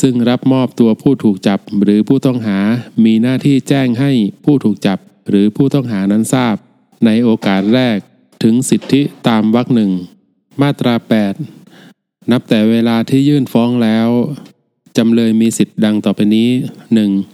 [0.00, 2.58] ซึ่งรับมอบตัวผู้ถูกจับหรือผู้ต้องหา
[3.04, 4.12] มีหน้าที่แจ้งให้
[4.44, 4.98] ผู้ถูกจับ
[5.28, 6.56] หรือผู้ต้องหานั้นทราบ
[7.06, 7.98] ในโอกาสแรก
[8.42, 9.90] ถึงสิทธิตามวรรคหนึ่ง
[10.62, 10.94] มาตรา
[11.64, 14.08] 8 นับแต่เวลาที่ยื่นฟ้องแล้ว
[14.96, 16.48] จำเลยมีสิทธิ์ดังต่อไปนี้
[17.12, 17.31] 1.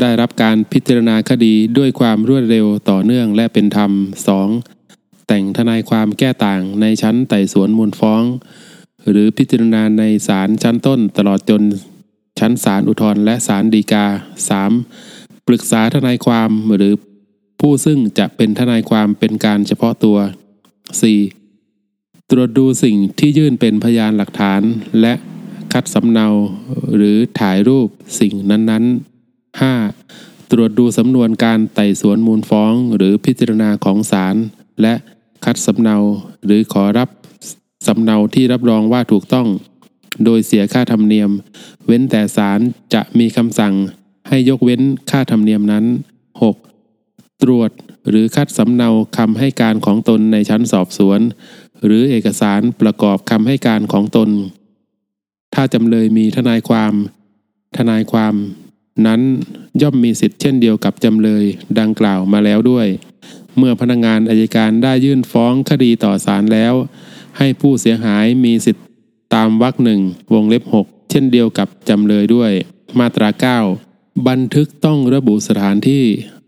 [0.00, 3.92] ได้รับการพิจารณาคดีด้วยความรวดเร็วต่อเนื่องและเป็นธรรม
[4.58, 5.26] 2.
[5.26, 8.22] แต่งทนายความแก้ต่างในชั้นไต่สวนมูลฟ้อง
[9.10, 11.62] หรือพิจารณาในศาลชั้นต้นตลอดจน
[12.38, 14.06] ชั้นศาลอุทธรณ์และศาลฎีกา
[14.76, 15.46] 3.
[15.46, 16.94] ปรึกษาทนายความหรือ
[17.60, 20.18] ผู้ซึ่งจะเป็นทนายความเป็นการเฉพาะตัว
[21.44, 22.30] 4.
[22.30, 24.62] ตรวจดูสิ่งที่ยื่นเป็นพยานหลักฐาน
[25.00, 25.14] และ
[25.72, 26.26] คัดสำเนา
[26.96, 27.88] หรือถ่ายรูป
[28.20, 29.11] สิ่งนั้นๆ
[29.70, 30.50] 5.
[30.50, 34.36] ตรวจดูสำนวนการไต่สวนมูลฟ้องหรือพิจารณาของศาล
[34.82, 34.94] และ
[35.44, 35.96] คัดสำเนา
[36.44, 37.08] หรือขอรับ
[37.86, 39.48] สำเนาที่รับรองว่าถูกต้อง
[40.24, 41.30] โดยเสียค่าธรรมเนียม
[41.86, 42.60] เว้นแต่ศาล
[42.94, 43.74] จะมีคำสั่ง
[44.28, 45.84] ให้ยกเว้นค่าธรรมเนียมนั้น
[46.62, 47.42] 6.
[47.42, 47.70] ตรวจ
[48.08, 51.20] หรือคัดสำเนาคำให้การของตนในชั้นสอบสวน
[51.84, 54.30] หรือเอกสารประกอบคำให้การของตน
[55.54, 56.92] ถ้าจำเลยมีทนายความ
[57.76, 58.34] ทนายความ
[59.06, 59.20] นั้น
[59.82, 61.44] ย่อมมีสิทธิ์เช่นเดียวกับจำเลย
[61.78, 62.86] ดังกล่าวมาแล้วด้วย
[63.58, 66.74] เมื่อพนักงานอายการได้ยื่นฟ้องคดีต่อศาลแล้ว
[67.38, 68.84] ให้ผู้เสียหายมีสิทธิ์
[69.34, 70.00] ตามวรรคหนึ่ง
[70.34, 72.52] วงเล็บ 6 เช่นเดียวกับจำเลยด้วย
[72.98, 73.28] มาตรา
[73.78, 76.04] 9 บันทึกต้องระบุสถานที่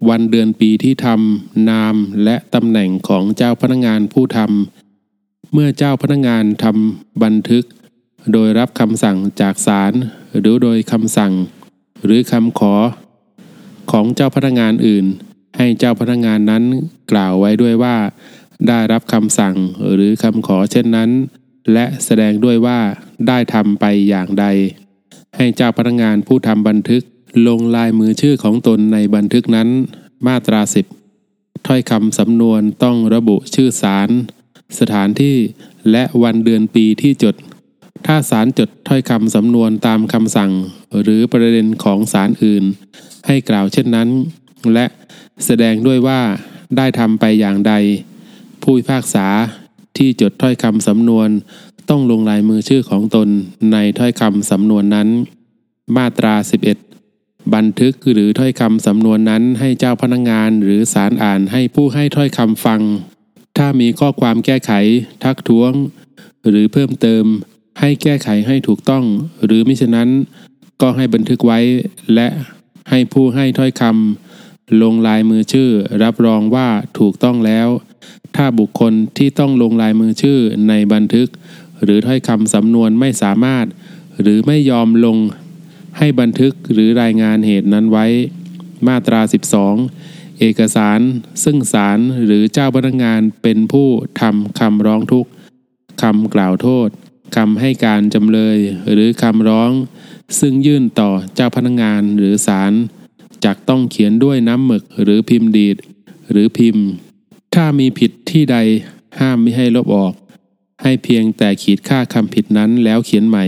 [0.09, 7.65] วันเดือนปีที่ทำนามและตำแหน่งของเจ้าพนักงานผู้ทำเมื่อเจ้าพนักงานทำบันทึก
[8.33, 9.93] โดยรับคำสั่งจากศาล
[10.39, 11.33] หรือโดยคำสั่ง
[12.05, 12.75] หรือคำขอ
[13.91, 15.07] ของเจ้าพนักงานอื่น
[15.57, 16.63] ให้เจ้าพนักงานนั้น
[17.13, 17.97] กล่าวไว้ด้วยว่า
[18.69, 19.55] ได้รับคำสั่ง
[19.93, 21.11] หรือคำขอเช่นนั้น
[21.73, 22.79] และแสดงด้วยว่า
[23.29, 24.47] ได้ทำไปอย่างใด
[25.37, 27.03] ให้เจ้าพนักงานผู้ทำบันทึก
[27.49, 29.69] ลงลายมือชื่อของตนในบันทึกนั้น
[30.27, 30.87] มาตราสิบ
[31.67, 34.09] ถ้อยคำสำนวนต้องระบุชื่อศาล
[34.79, 35.37] สถานที่
[35.91, 37.35] และวันเดือนปีที่จด
[38.07, 40.53] ถ้าศาลจดถ้อยคำสำนวนตามคำสั่ง
[41.03, 42.65] หรือประเด็นของศาลอื่น
[43.27, 44.09] ให้กล่าวเช่นนั้น
[44.75, 44.87] และ
[45.45, 46.21] แสดงด้วยว่า
[46.77, 47.73] ได้ทำไปอย่างใด
[48.63, 49.27] ผู้พิพากษา
[49.97, 51.29] ที่จดถ้อยคำสำนวน
[51.91, 53.29] ต้องลงลายมือชื่อของตน
[53.73, 55.09] ในถ้อยคำสำนวนนั้น
[55.97, 56.35] มาตรา
[56.93, 62.81] 11 บันทึกหรือถ้อยคำสำนวนนั้นให้เจ้าพนักงงานหรือศาลอ่านให้ผู้ให้ถ้อยคำฟัง
[63.59, 64.73] ถ้ามีข้อความแก้ไข
[65.25, 65.73] ทักท้วง
[66.49, 67.25] หรือเพิ่มเติม
[67.81, 69.05] ให้แก้ไขให้ถูกต้อง
[69.45, 70.09] หรือมิฉะนั้น
[70.83, 71.59] ก็ให้บันทึกไว้
[72.15, 72.29] และ
[72.91, 75.71] ให้ผู้ให้ถ้อยคำลงลายมือชื่อ
[76.03, 77.69] รับรองว่าถูกต้องแล้ว
[78.37, 81.29] ถ้าบุคคลที่ต้องลงลายมือชื่อในบันทึก
[81.83, 83.67] หรือถ้อยคำสำนวนไม่สามารถ
[84.21, 85.17] หรือไม่ยอมลง
[85.99, 88.07] ให้บันทึกหรือรายงานเหตุนั้นไว้
[88.87, 89.21] มาตรา
[89.81, 91.01] 12 เอกสาร
[91.45, 93.89] ซึ่งศาลหรือเจ้าพนักงานเป็นผู้
[94.21, 95.31] ทำคำร้องทุกข์
[96.03, 96.89] คำกล่าวโทษ
[97.37, 98.59] คำให้การจำเลย
[98.93, 99.71] หรือคำร้อง
[100.39, 102.73] ซึ่งยื่นต่อเจ้าพนักงงานหรือศาล
[103.45, 105.77] จักต้องเขียนด้วยน้ำหมึกหรือพิมพ์ดีด
[106.31, 106.87] หรือพิมพ์
[107.55, 108.57] ถ้ามีผิดที่ใด
[109.21, 110.15] ห้ามไม่ให้ลบออก
[110.83, 113.45] ให้เพียงแต่ขีดค่าคำผิดนั้นแล้วเขียนใหม่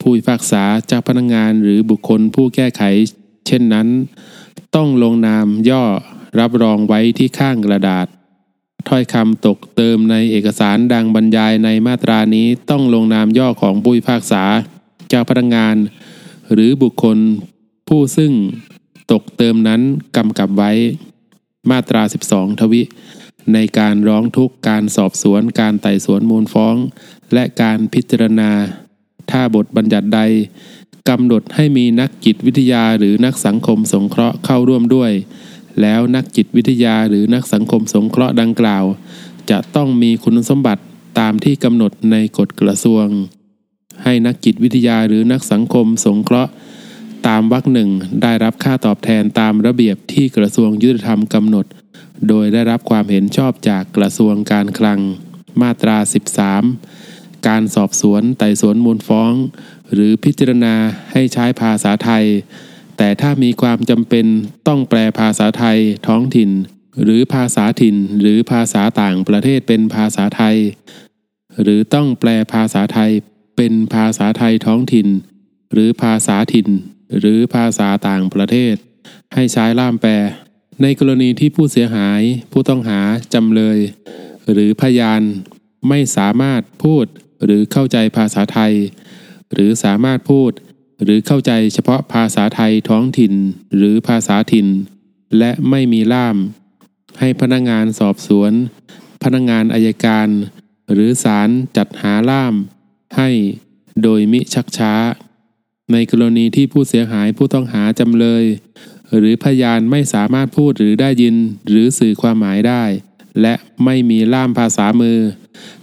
[0.00, 2.82] ผู้พิพากษาเจ้าพนักงงานหรือบุคคลผู้แก้ไข
[3.46, 3.88] เช่นนั้น
[4.74, 5.84] ต้องลงนามย่อ
[6.40, 8.06] รับรองไว้ที่ข้างกระดาษ
[8.88, 14.44] ถ้อยคำตกเติมในเอกสารดังบรรยายในมาตรานี้ต้องลงนามย่อของผู้พิพากษา
[15.08, 15.76] เจ้าพนักงาน
[16.52, 17.18] หรือบุคคล
[17.88, 18.32] ผู้ซึ่ง
[19.12, 19.80] ตกเติมนั้น
[20.16, 20.70] กำกับไว้
[21.70, 22.82] มาตรา 12 ทวิ
[23.54, 26.76] ในการร้องทุกข์การสอบสวนการไต่สวนมูลฟ้อง
[27.34, 28.50] และการพิจารณา
[29.30, 30.20] ถ้าบทบัญญัติใด
[31.08, 35.12] กำหนดให้มีนักจิตวิทยาหรือนักสังคมสงเคราะห์เข้าร่วมด้วย
[35.80, 38.84] แล้วนักจิตวิทยาหรือนักสังคมสงเคราะห์ดังกล่าว
[39.50, 40.82] จะต้องมีคุณสมบัติ
[41.18, 43.06] ตามที่กำหนดในกฎกระทรวง
[44.04, 46.52] ให้นักจิตวิทยาหรือนักสังคมสงเคราะห์
[47.26, 47.90] ตามวรรคหนึ่ง
[48.22, 51.66] ได้รับค่าตอบแทนตามระเบียบที่กระทรวงยุติธรรมกำหนด
[52.28, 55.00] โดยได้รับความเห็นชอบจากกระทรวงการคลัง
[55.60, 55.96] มาตรา
[56.72, 59.32] 13 การสอบสวนไต่สวนมูลฟ้อง
[59.92, 60.74] หรือพิจารณา
[61.12, 62.24] ให้ใช้ภาษาไทย
[62.96, 64.26] แต่ถ้ามีความจำเป็น
[64.68, 66.50] ต้องแปลภาษาไทยท้องถิ่น
[67.02, 70.56] หรือภาษาถิ่นหรือภาษาต่างประเทศเป็นภาษาไทย
[71.62, 73.10] หรือต้องแปลภาษาไทย
[73.56, 75.08] เป็นภาษาไทยท้องถิ่น
[75.72, 76.68] หรือภาษาถิ่น
[77.18, 78.74] หรือภาษาต่างประเทศ
[79.34, 80.12] ให้ใช้ล่ามแปล
[80.82, 82.20] ในกรณีที่ผู้เสียหาย
[82.52, 83.00] ผู้ต้องหา
[83.34, 83.78] จำเลย
[84.52, 85.22] หรือพยาน
[85.88, 87.06] ไม่สามารถพูด
[87.44, 88.74] หรือเข้าใจภาษาไทย
[89.52, 90.50] หรือสามารถพูด
[91.02, 93.34] หรือเข้าใจเฉพาะภาษาไทยท้องถิ่น
[93.76, 94.68] หรือภาษาถิ่น
[95.38, 96.36] และไม่มีล่าม
[97.18, 98.52] ให้พนักงงานสอบสวน
[99.22, 100.28] พนักงงานอายการ
[100.92, 102.54] หรือศาลจัดหาล่าม
[103.16, 103.30] ให้
[104.02, 104.94] โดยมิชักช้า
[105.92, 108.44] ในกรณีที่ผู้เสียหายผู้ต้องหาจำเลย
[109.16, 111.36] หรือพยานไม่สามารถพูดหรือได้ยิน
[111.68, 112.84] หรือสื่อความหมายได้
[113.40, 115.18] และไม่มีล่ามภาษามือ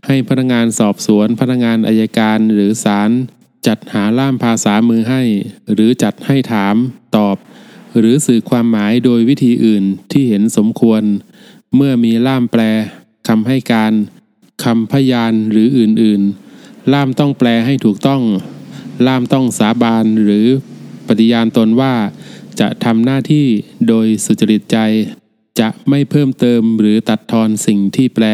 [0.05, 3.11] ให้พนักงานสอบสวน พนักงานอายการหรือศาล
[3.67, 5.21] จัดหาล่ามภาษามือให้
[5.73, 6.75] หรือจัดให้ถาม
[7.17, 7.37] ตอบ
[7.97, 11.03] หรือสื่อความหมายโดยวิธีอื่นที่เห็นสมควร
[11.75, 12.61] เมื่อมีล่ามแปล
[13.27, 13.93] คำให้การ
[14.63, 18.21] คำพยานหรืออื่นๆ ล่ามต้องแปลให้ถูกต้อง
[19.07, 20.47] ล่ามต้องสาบานหรือ
[21.07, 21.93] ปฏิญาณตนว่า
[22.59, 23.47] จะทำหน้าที่
[23.87, 24.77] โดยสุจริตใจ
[25.59, 28.25] จะไม่เพิ่มเติมหรือตัดทอนสิ่งที่แปล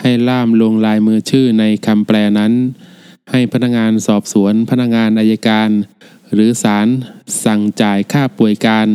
[0.00, 2.52] ให้ล่ามลงลายมือชื่อในคำแปลนั้น
[3.30, 5.70] ให้พนักงานสอบสวน พนักงานอายการ
[6.34, 6.88] หรือศาล
[7.44, 8.88] สั่งจ่ายค่าป่วยการ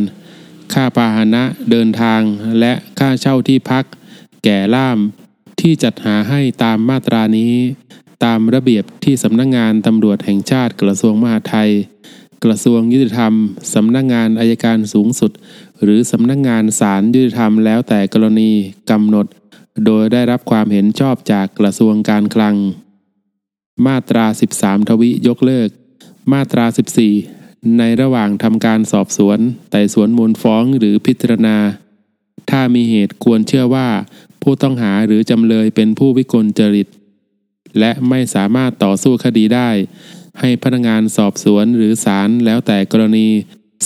[0.74, 2.20] ค่าพาหนะเดินทาง
[2.60, 3.84] และค่าเช่าที่พัก
[4.44, 4.98] แก่ล่าม
[5.60, 7.54] ที่จัดหาให้ตามมาตรานี้
[8.24, 11.70] ตามระเบียบที่สำนักงงานตำรวจแห่งชาติกระทรวงมหาดไทย
[12.44, 13.34] กระทรวงยุติธรรม
[13.74, 15.30] สำนักงงานอายการสูงสุด
[15.82, 18.50] หรือสำนักงงานศาลยุติธรรมแล้วแต่กรณี
[18.90, 19.26] กำหนด
[19.86, 22.56] โดยได้รับความเห็นชอบจากกระทรวงการคลัง
[23.86, 24.24] มาตรา
[24.56, 25.70] 13 ทวิยกเลิก
[26.32, 26.64] มาตรา
[27.18, 29.38] 14 ในระหว่างทำการสอบสวน
[29.70, 31.56] ไต่สวนมูลฟ้องหรือพิจารณา
[32.50, 33.88] ถ้ามีเหตุควรเชื่อว่า
[34.42, 36.88] ผู้ต้องหาหรือจำเลยเป็นผู้วิกลจริต
[37.78, 39.70] และไม่สามารถต่อสู้คดีได้
[40.40, 43.28] ให้พนักงานสอบสวนหรือศาลแล้วแต่กรณี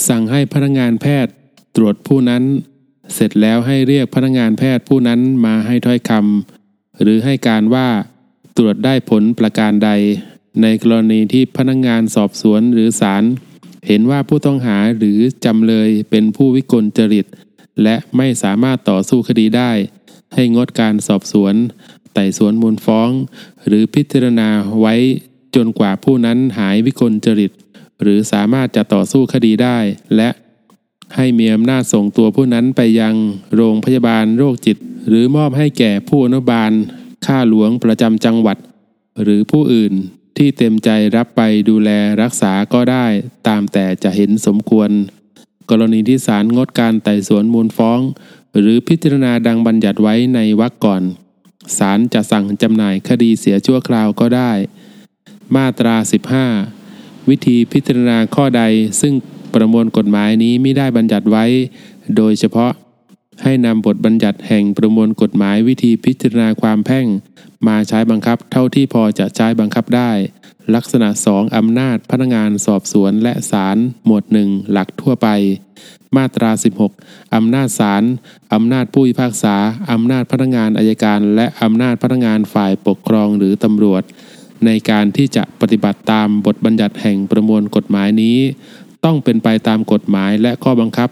[0.07, 1.33] สั่งให้พนักงานแพทย์
[1.75, 2.43] ตรวจผู้นั้น
[3.13, 7.89] เสร็จแล้วให้เรียกพนักงานแพทย์ผู้นั้นมาให้ถ้อยคำหรือให้การว่า
[8.57, 9.89] ตรวจได้ผลประการใด
[10.61, 13.23] ในกรณีที่พนักงานสอบสวนหรือศาล
[13.87, 17.25] เห็นว่าผู้ต้องหาหรือจำเลยเป็นผู้วิกลจริต
[17.83, 19.71] และไม่สามารถต่อสู้คดีได้
[20.33, 21.53] ให้งดการสอบสวน
[22.13, 23.09] ไต่สวนมูลฟ้อง
[23.67, 24.49] หรือพิจารณา
[24.81, 24.95] ไว้
[25.55, 27.51] จนกว่าผู้นั้นหายวิกลจริต
[28.01, 29.77] หรือสามารถจะต่อสู้คดีได้
[30.15, 30.29] และ
[31.15, 33.15] ให้มีอำนาจส่งตัวผู้นั้นไปยัง
[33.55, 36.71] โรงพยาบาลโรคจิต หรือมอบให้แก่ผู้อนุบาล
[37.25, 38.57] ข้าหลวงประจำจังหวัด
[39.21, 39.93] หรือผู้อื่น
[40.37, 41.89] ที่เต็มใจรับไปดูแล
[42.21, 43.05] รักษาก็ได้
[43.47, 44.89] ตามแต่จะเห็นสมควร
[45.69, 47.99] กรณีที่ศาลงดการไต่สวนมูลฟ้อง
[48.59, 51.03] หรือพิจารณาดังบัญญัติไว้ในวรรคก่อน
[51.77, 54.51] ศาลจะสั่งจำหน่ายคดีเสียชั่วคราวก็ได้
[55.55, 55.95] มาตรา
[56.61, 58.63] 15 วิธีพิจารณาข้อใด
[59.01, 59.13] ซึ่ง
[59.53, 61.45] ประมวลกฎหมายนี้ไม่ได้บัญญัติไว้
[62.17, 62.71] โดยเฉพาะ
[63.43, 67.05] ให้นำบทบัญญัติแห่งประมวลกฎหมายวิธีพิจารณาความแพ่ง
[67.67, 70.11] มาใช้บังคับเท่าที่พอจะใช้บังคับได้
[70.75, 75.27] ลักษณะ 2 อำนาจพนักงานสอบสวนและศาลหมวดหนึ่งหลักทั่วไป
[76.17, 76.51] มาตรา
[76.93, 78.03] 16 อำนาจศาล
[78.53, 79.55] อำนาจผู้พิพากษา
[79.91, 84.03] อำนาจพนักงานอายการ และอำนาจพนักงานฝ่ายปกครองหรือตำรวจ
[84.65, 88.37] ในการที่จะปฏิบัติตามบทบัญญัติแห่งประมวลกฎหมายนี้
[89.05, 91.09] ต้องเป็นไปตามกฎหมายและข้อบังคับ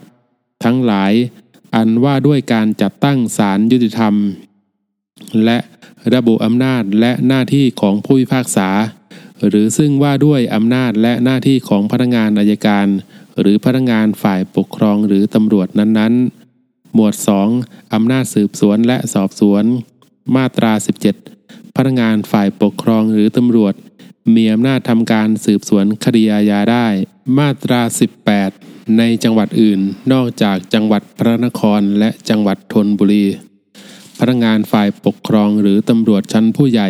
[0.63, 1.11] ทั้งหลาย
[1.75, 4.13] อันว่าด้วยการจัดตั้งศาลยุติธรรม
[5.45, 5.57] และ
[6.13, 8.69] ระบุอำนาจและหน้าที่ของผู้พิพากษา
[9.47, 12.87] หรือซึ่งว่าด้วยอำนาจและหน้าที่ของพนักงานอายการ
[13.39, 17.13] หรือพนักงานฝ่ายปกครองหรือตำรวจนั้นๆ หมวด
[17.53, 19.63] 2 อำนาจสืบสวนและสอบสวน
[20.35, 20.73] มาตรา
[21.23, 23.73] 17 พนักงานฝ่ายปกครองหรือตำรวจ
[24.35, 26.87] มีอำนาจทำการสืบสวนคดีอาญาได้
[27.37, 27.81] มาตรา
[28.29, 29.79] 18 ในจังหวัดอื่น
[30.13, 33.25] นอกจากจังหวัดพระนครและจังหวัดธนบุรี
[34.19, 36.89] พนักงานฝ่ายปกครองหรือตำรวจชั้นผู้ใหญ่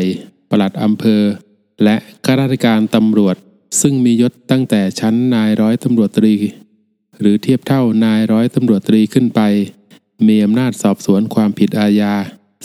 [0.50, 1.22] ปลัดอำเภอ
[1.84, 3.36] และข้าราชการตำรวจ
[3.82, 6.36] ซึ่งมียศตั้งแต่ชั้นนายร้อยตำรวจตรี
[7.20, 9.42] หรือเทียบเท่านายร้อยตำรวจตรีขึ้นไป
[10.28, 12.14] มีอำนาจสอบสวนความผิดอาญา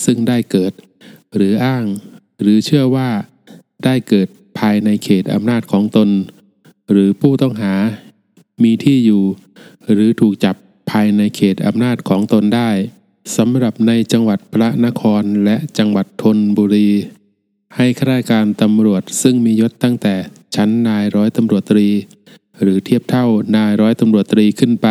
[0.04, 0.72] ซึ่งได้เกิด
[1.34, 1.84] หรืออ้าง
[2.40, 3.10] หรือเชื่อว่า
[3.84, 6.08] ได้เกิดภายในเขตอำนาจของตน
[6.90, 7.74] หรือผู้ต้องหา
[8.62, 9.22] มีที่อยู่
[9.92, 10.56] หรือถูกจับ
[10.90, 12.70] ภายในเขตอำนาจของตนได้
[13.36, 16.90] สำหรับในจังหวัดพระนครและจังหวัดธนบุรี
[17.76, 20.14] ให้ข้าราชการตำรวจซึ่งมียศตั้งแต่
[20.54, 21.88] ชั้นนายร้อยตำรวจตรี
[22.60, 24.88] หรือเทียบเท่านายร้อยตำรวจตรีขึ้นไป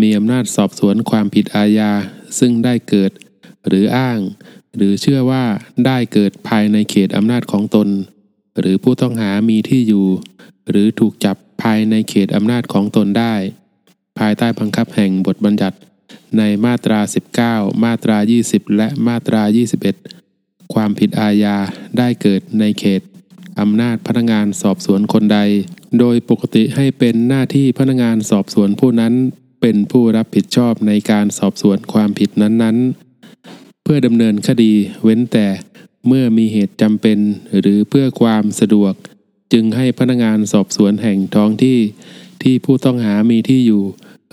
[0.00, 1.92] มีอำนาจสอบสวนความผิดอาญา
[2.38, 3.10] ซึ่งได้เกิด
[3.66, 4.20] หรืออ้าง
[4.76, 5.44] หรือเชื่อว่า
[5.86, 7.88] ได้เกิดภายในเขตอำนาจของตน
[8.58, 10.06] หรือผู้ต้องหามีที่อยู่
[10.70, 13.34] หรือถูกจับ ภายในเขตอำนาจของตนได้
[14.18, 15.76] ภายใต้บังคับแห่งบทบัญญัติ
[16.38, 17.00] ในมาตรา
[17.42, 19.42] 19 มาตรา 20 และมาตรา
[20.08, 21.56] 21 ความผิดอาญา
[21.98, 23.02] ได้เกิดในเขต
[23.60, 25.38] อำนาจพนักงานสอบสวนคนใด
[25.98, 29.14] โดยปกติให้เป็นหน้าที่พนักงานสอบสวนผู้นั้น
[29.60, 34.72] เป็นผู้รับผิดชอบในการสอบสวนความผิดนั้นๆ เพื่อดำเนินคดี
[35.04, 35.46] เว้นแต่
[36.06, 37.18] เมื่อมีเหตุจำเป็น
[37.60, 38.92] หรือเพื่อความสะดวก
[39.52, 41.78] จึงให้พนักงานสอบสวนแห่งท้องที่
[42.42, 43.84] ที่ผู้ต้องหามีที่อยู่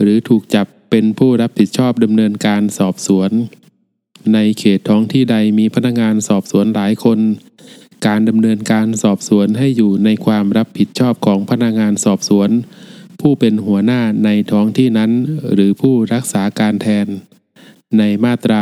[0.02, 3.32] หรือถูกจับเป็นผู้รับผิดชอบดำเนินการสอบสวน
[4.34, 7.20] ในเขตท้องที่ใดมีพนักงานสอบสวนหลายคน
[8.08, 12.50] การดำเนินการสอบสวนให้อยู่ในความรับผิดชอบของพนักงานสอบสวน
[13.20, 15.12] ผู้เป็นหัวหน้าในท้องที่นั้น
[15.54, 17.08] หรือผู้รักษาการแทน
[17.98, 18.60] ในมาตรา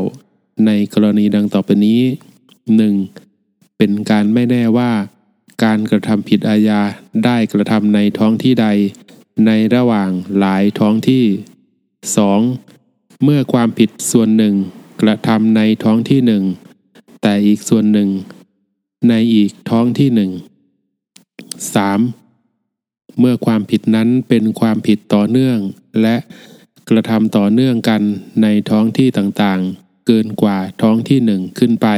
[0.00, 2.00] 19 ในกรณีดังต่อไปนี้
[2.90, 3.76] 1.
[3.78, 4.92] เป็นการไม่แน่ว่า
[5.62, 6.80] การกระทำผิดอาญา
[7.24, 8.66] ได้กระทำในท้องที่ใด
[9.46, 11.24] ในระหว่างหลายท้องที่
[12.44, 13.24] 2.
[13.24, 14.54] เมื่อความผิดส่วนหนึ่ง
[15.02, 16.44] กระทำในท้องที่หนึ่ง
[17.22, 18.08] แต่อีกส่วนหนึ่ง
[19.08, 20.30] ในอีกท้องที่หนึ่ง
[21.94, 23.18] 3.
[23.20, 25.58] เมื่อความผิดนั้นเป็นความผิดต่อเนื่อง
[26.02, 26.16] และ
[26.88, 28.02] กระทำต่อเนื่องกัน
[28.42, 31.88] ในท้องที่ต่างๆ เกินกว่าท้องที่หนึ่งขึ้นไป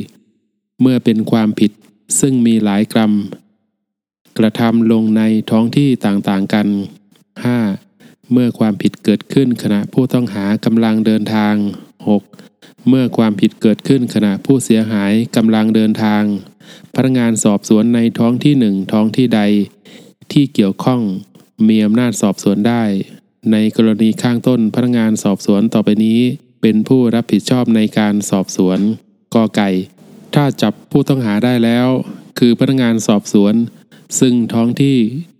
[0.00, 0.80] 4.
[0.80, 1.70] เมื่อเป็นความผิด
[2.20, 3.12] ซึ่งมีหลายกรัม
[4.38, 6.66] กระทำลงในท้องที่ต่างๆกัน
[7.44, 8.32] 5.
[8.32, 11.54] เมื่อความผิดเกิดขึ้นขณะผู้ต้องหากำลังเดินทาง
[12.20, 12.88] 6.
[12.88, 16.22] เมื่อความผิดเกิดขึ้นขณะผู้เสียหายกำลังเดินทาง
[16.94, 19.40] พนักงานสอบสวนในท้องที่หนึ่งท้องที่ใด
[20.32, 21.00] ที่เกี่ยวข้อง
[21.68, 22.84] มีอำนาจสอบสวนได้
[23.52, 26.20] ในกรณีข้างต้นพนักงานสอบสวนต่อไปนี้
[26.60, 28.78] เป็นผู้รับผิดชอบในการสอบสวน
[29.34, 29.70] กอไก่
[30.34, 31.88] ถ้าจับผู้ต้องหาได้แล้ว
[32.38, 33.54] คือพนักงานสอบสวน
[34.20, 34.98] ซึ่งท้องที่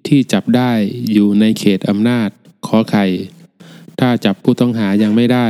[0.09, 0.73] ที่จับได้
[1.13, 2.29] อยู่ในเขตอำนาจ
[2.67, 3.07] ขอไข่
[4.01, 5.49] ถ้าจับผู้ต้องหายังไม่ได้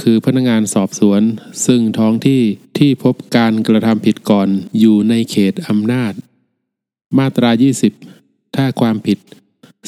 [0.00, 1.20] คือพนักงานสอบสวน
[1.66, 2.42] ซึ่งท้องที่
[2.78, 4.48] ที่พบการกระทำผิดก่อน
[4.80, 6.12] อยู่ในเขตอำนาจ
[7.18, 7.50] มาตรา
[8.02, 9.18] 20 ถ้าความผิด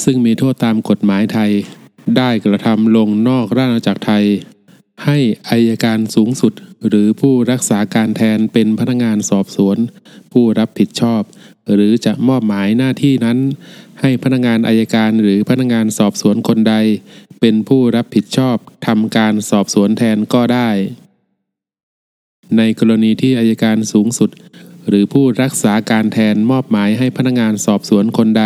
[0.04, 1.50] ซึ่งมีโทษตามกฎหมายไทย
[2.16, 4.24] ได้กระทำลงนอกราชอาณาจักรไทย
[5.04, 5.18] ให้
[5.50, 6.52] อายการสูงสุด
[6.88, 9.76] หรือผู้รักษาการแทนเป็นพนักงานสอบสวน
[10.32, 11.22] ผู้รับผิดชอบ
[11.74, 13.38] หรือจะมอบหมายหน้าที่นั้น
[14.00, 16.74] ให้พนักงานอายการหรือพนักงานสอบสวนคนใด
[17.40, 20.70] เป็นผู้รับผิดชอบทำการสอบสวนแทนก็ได้
[22.56, 24.30] ในกรณีที่อายการสูงสุด
[24.88, 28.44] หรือผู้รักษาการแทนมอบหมายให้พนักงานสอบสวนคนใด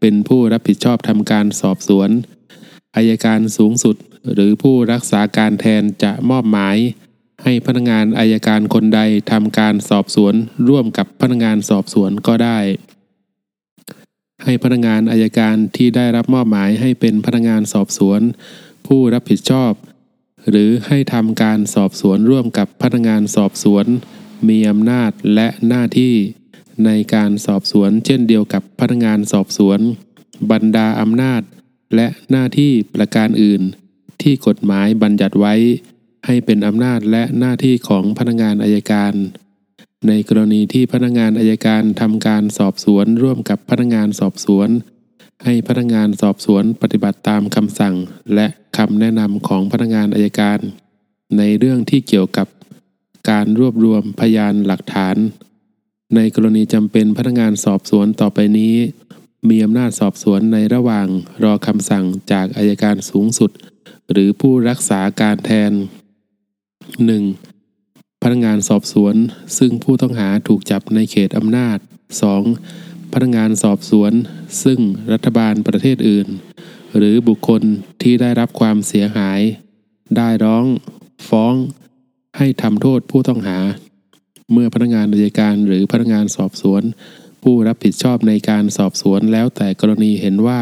[0.00, 2.10] เป็นผู้รับผิดชอบทำการสอบสวน
[2.96, 3.96] อายการสูงสุด
[4.32, 6.76] หรือผู้รักษาการแทนจะมอบหมาย
[7.42, 10.34] ให้พนักงานอายการคนใดทำการสอบสวน
[10.68, 12.58] ร่วมกับพนักงานสอบสวนก็ได้
[14.44, 18.20] ให้พนักงานอายการที่ได้รับมอบหมายให้เป็นพนักงานสอบสวน
[18.86, 19.72] ผู้รับผิดชอบ
[20.50, 23.86] หรือให้ทำการสอบสวนร่วมกับพนักงานสอบสวน
[24.48, 26.14] มีอำนาจและหน้าที่
[26.84, 29.78] ในการสอบสวนเช่นเดียวกับพนักงานสอบสวน
[30.50, 31.42] บรรดาอำนาจ
[31.94, 33.62] และหน้าที่ประการอื่น
[34.22, 35.54] ที่กฎหมายบัญญัติไว้
[36.26, 39.12] ให้เป็นอำนาจและหน้าที่ของพนักงานอายการ
[40.08, 44.68] ในกรณีที่พนักงานอายการทำการสอบสวนร่วมกับพนักงานสอบสวน
[45.44, 47.94] ให้พนักงานสอบสวนปฏิบัติตามคำสั่ง
[48.34, 50.58] และคำแนะนำของพนักงานอายการ
[51.38, 52.48] ในเรื่องที่เกี่ยวกับ
[53.30, 55.16] การรวบรวมพยานหลักฐาน
[56.14, 58.74] ในกรณีจำเป็นพนักงานสอบสวนต่อไปนี้
[59.48, 61.06] มีอำนาจสอบสวนในระหว่าง
[61.44, 63.50] รอคำสั่งจากอายการสูงสุด
[64.10, 65.72] หรือผู้รักษาการแทน
[67.38, 68.22] 1.
[68.22, 69.14] พนักงานสอบสวน
[69.58, 71.78] ซึ่งผู้ต้องหาถูกจับในเขตอำนาจ
[72.46, 73.12] 2.
[73.12, 74.12] พนักงานสอบสวน
[74.64, 74.80] ซึ่ง
[75.12, 76.28] รัฐบาลประเทศอื่น
[76.96, 77.62] หรือบุคคล
[78.02, 79.40] ที่ได้รับความเสียหาย
[80.16, 80.66] ได้ร้อง
[81.28, 81.54] ฟ้อง
[82.38, 83.58] ให้ทำโทษผู้ต้องหา
[84.52, 86.82] เมื่อพนักงานอัยการหรือพนักงานสอบสวน
[87.42, 90.60] ผู้รับผิดชอบในการสอบสวนแล้วแต่กรณีเห็นว่า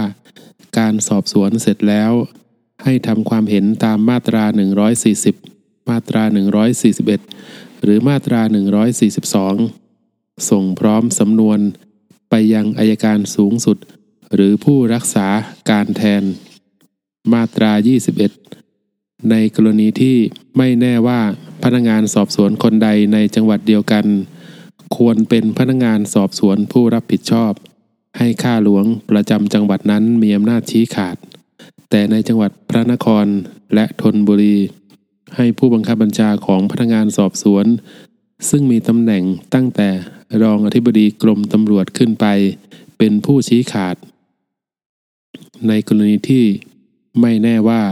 [0.79, 2.13] การสอบสวนเสร็จแล้ว
[2.85, 4.45] ให้ทำความเห็นตามมาตรา
[5.17, 6.23] 140 มาตรา
[7.03, 8.41] 141 หรือมาตรา
[9.67, 11.59] 142 ส่งพร้อมสำนวน
[12.31, 13.77] ไปยังอายการสูงสุด
[14.35, 15.29] หรือผู้รักษา
[15.71, 16.23] การแทน
[17.33, 17.73] มาตรา
[18.51, 20.17] 21 ในกรณีที่
[20.57, 21.21] ไม่แน่ว่า
[21.63, 24.07] พนักงานสอบสวนคนใดในจังหวัดเดียวกัน
[24.97, 27.53] ควรเป็นพนักงานสอบสวนผู้รับผิดชอบ
[28.19, 31.17] ให้ข้าหลวงประจำจังหวัดนั้นมีอำนาจชี้ขาด
[31.91, 33.27] แต่ในจังหวัดพระนคร
[33.75, 34.57] และธนบุรี
[35.37, 37.67] ให้ผู้บังคับบัญชาของพนักงานสอบสวน
[38.51, 39.23] ซึ่งมีตำแหน่ง
[39.55, 39.89] ตั้งแต่
[40.43, 42.27] รองอธิบดีกรมตำรวจขึ้นไป
[42.99, 43.97] เป็นผู้ชี้ขาด
[45.69, 46.45] ในกรณีที่
[47.21, 47.83] ไม่แน่ว่า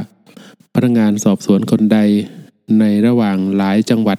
[0.74, 1.99] พนักงานสอบสวนคนใด
[2.80, 4.18] ในระหว่างหลายจังหวัด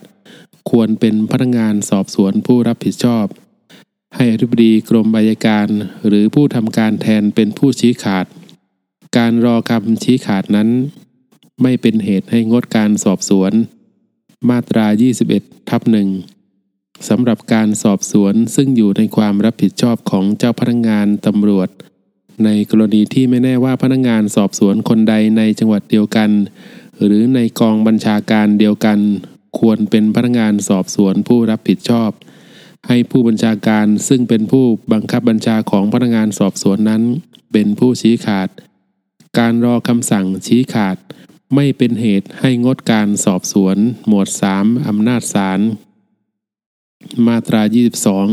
[0.70, 3.26] ควรเป็นพนักงานสอบสวนผู้รับผิดชอบ
[4.16, 5.68] ให้อธิบดีกรมอัยการ
[6.08, 8.26] หรือผู้ทำการแทนเป็นผู้ชี้ขาด
[9.16, 10.70] การรอคำชี้ขาดนั้น
[11.62, 13.52] ไม่เป็นเหตุให้งดการสอบสวน
[14.50, 14.86] มาตรา
[15.28, 16.10] 21 ทับหนึ่ง
[17.10, 21.70] สำหรับการสอบสวนซึ่งอยู่ในความรับผิดชอบของเจ้าพนักงานตำรวจ
[22.46, 26.30] ในกรณีที่ไม่แน่ว่าพนักงานสอบสวนคนใดในจังหวัดเดียวกัน
[27.04, 29.00] หรือในกองบัญชาการเดียวกัน
[29.60, 32.12] ควรเป็นพนักงานสอบสวนผู้รับผิดชอบ
[32.88, 37.02] ให้ผู้บัญชาการซึ่งเป็นผู้บังคับบัญชาของพนักงานสอบสวนนั้น
[37.52, 38.48] เป็นผู้ชี้ขาด
[39.38, 40.98] การรอคำสั่งชี้ขาด
[41.56, 43.78] ไม่เป็นเหตุให้งดการสอบสวน
[44.08, 44.28] หมวด
[44.58, 45.60] 3 อำนาจศาล
[47.28, 47.62] มาตรา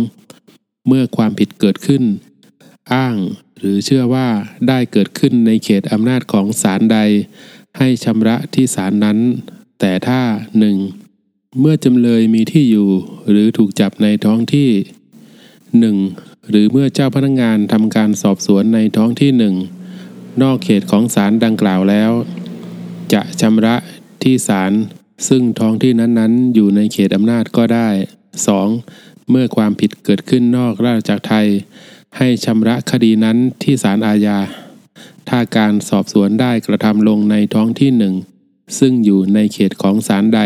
[0.08, 2.02] 22 เมื่อความผิดเกิดขึ้น
[2.92, 3.16] อ้าง
[3.58, 4.28] หรือเชื่อว่า
[4.68, 6.98] ได้เกิดขึ้นในเขตอำนาจของศาลใด
[7.78, 9.18] ให้ชำระที่ศาลนั้น
[9.80, 10.20] แต่ถ้า
[10.90, 11.60] 1.
[11.60, 12.88] เมื่อจำเลยมีที่อยู่
[13.30, 14.70] หรือถูกจับในท้องที่
[15.80, 16.50] 1.
[16.50, 19.42] หรือเมื่อเจ้าพนักงงานทำการสอบสวนในท้องที่ห
[20.42, 22.12] นอกเขตของศาลดังกล่าวแล้ว
[23.12, 23.76] จะชำระ
[24.22, 24.72] ที่ศาล
[25.28, 27.88] ซึ่งท้องที่นั้นๆ อยู่ในเขตอำนาจก็ได้
[28.58, 29.30] 2.
[29.30, 31.48] เมื่อความผิดเกิดขึ้นนอกราชจักรไทย
[32.18, 34.38] ให้ชำระคดีนั้นที่ศาลอาญา
[35.28, 38.14] ถ้าการสอบสวนได้กระทำลงในท้องที่หนึ่ง
[38.78, 40.40] ซึ่งอยู่ในเขตของศาลใด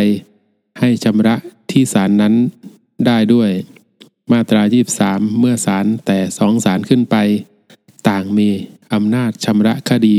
[0.80, 1.34] ให้ชำระ
[1.70, 2.34] ที่ศาลนั้น
[3.06, 3.50] ได้ด้วย
[4.32, 4.62] มาตรา
[5.00, 7.16] 23 เมื่อศาลแต่สองศาลขึ้นไป
[8.08, 8.50] ต่างมี
[8.94, 10.18] อำนาจชำระคดี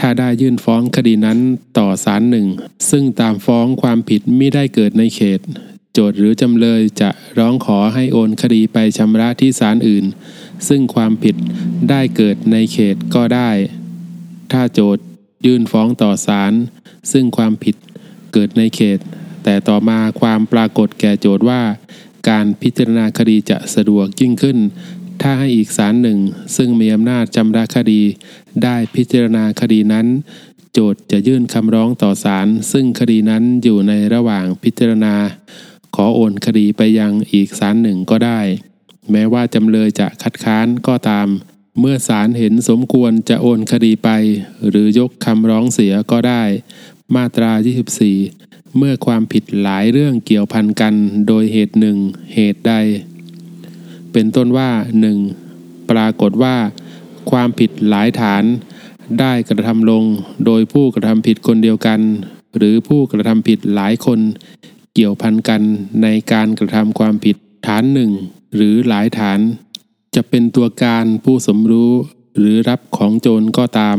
[0.00, 1.38] ถ้าได้ยื่นฟ้องคดีนั้น
[1.78, 2.46] ต่อศาลหนึ่ง
[2.90, 5.40] ซึ่งตามฟ้องความผิดไม่ได้เกิดในเขต
[5.92, 10.04] โจทย์หรือจำเลยจะร้องขอให้โอนคดีไปชำระที่ศาลอื่น
[10.68, 11.36] ซึ่งความผิด
[11.90, 13.50] ได้เกิดในเขตก็ได้
[14.52, 15.04] ถ้าโจทย์
[15.46, 16.52] ยื่นฟ้องต่อศาล
[17.12, 17.76] ซึ่งความผิด
[18.32, 18.98] เกิดในเขต
[19.44, 21.62] แต่ต่อมาความปรากฏแก่โจทย์ว่า
[22.30, 24.58] การพิจารณาคดีจะสะดวกยิ่งขึ้น
[25.20, 26.18] ถ้าให้อีกศาลหนึ่ง
[26.56, 28.02] ซึ่งมีอำนาจจำระคดี
[28.64, 30.06] ได้พิจารณาคดีนั้น
[30.72, 35.14] โจทย์จะยื่นคำร้องต่อศาลซึ่งคดีนั้นอยู่ในระหว่างพิจารณา
[35.94, 38.40] ขอโอนคดีไปยังอีกศาลหนึ่งก็ได้
[39.10, 41.28] แม้ว่าจำเลยจะคัดค้านก็ตาม
[41.80, 44.10] เมื่อศาลเห็นสมควรจะโอนคดีไป
[44.68, 46.42] หรือยกคำร้องเสียก็ได้
[47.14, 47.52] มาตรา
[48.14, 50.94] 24 เมื่อความผิดหลายเรื่องเกี่ยวพันกัน
[51.28, 51.98] โดยเหตุหนึ่ง
[52.34, 52.74] เหตุใด
[54.12, 54.70] เป็นต้นว่า
[55.30, 55.90] 1.
[55.90, 56.56] ปรากฏว่า
[57.30, 58.44] ความผิดหลายฐาน
[59.20, 60.04] ได้กระทำลง
[60.46, 62.00] โดยผู้กระทำผิดคนเดียวกัน
[62.56, 64.20] หรือผู้กระทำผิดหลายคน
[64.94, 65.62] เกี่ยวพันกัน
[66.02, 67.36] ในการกระทำความผิด
[67.66, 68.10] ฐานหนึ่ง
[68.54, 69.38] หรือหลายฐาน
[70.14, 71.92] จะเป็นตัวการผู้สมรู้
[72.38, 73.98] หรือรับของโจรก็ตาม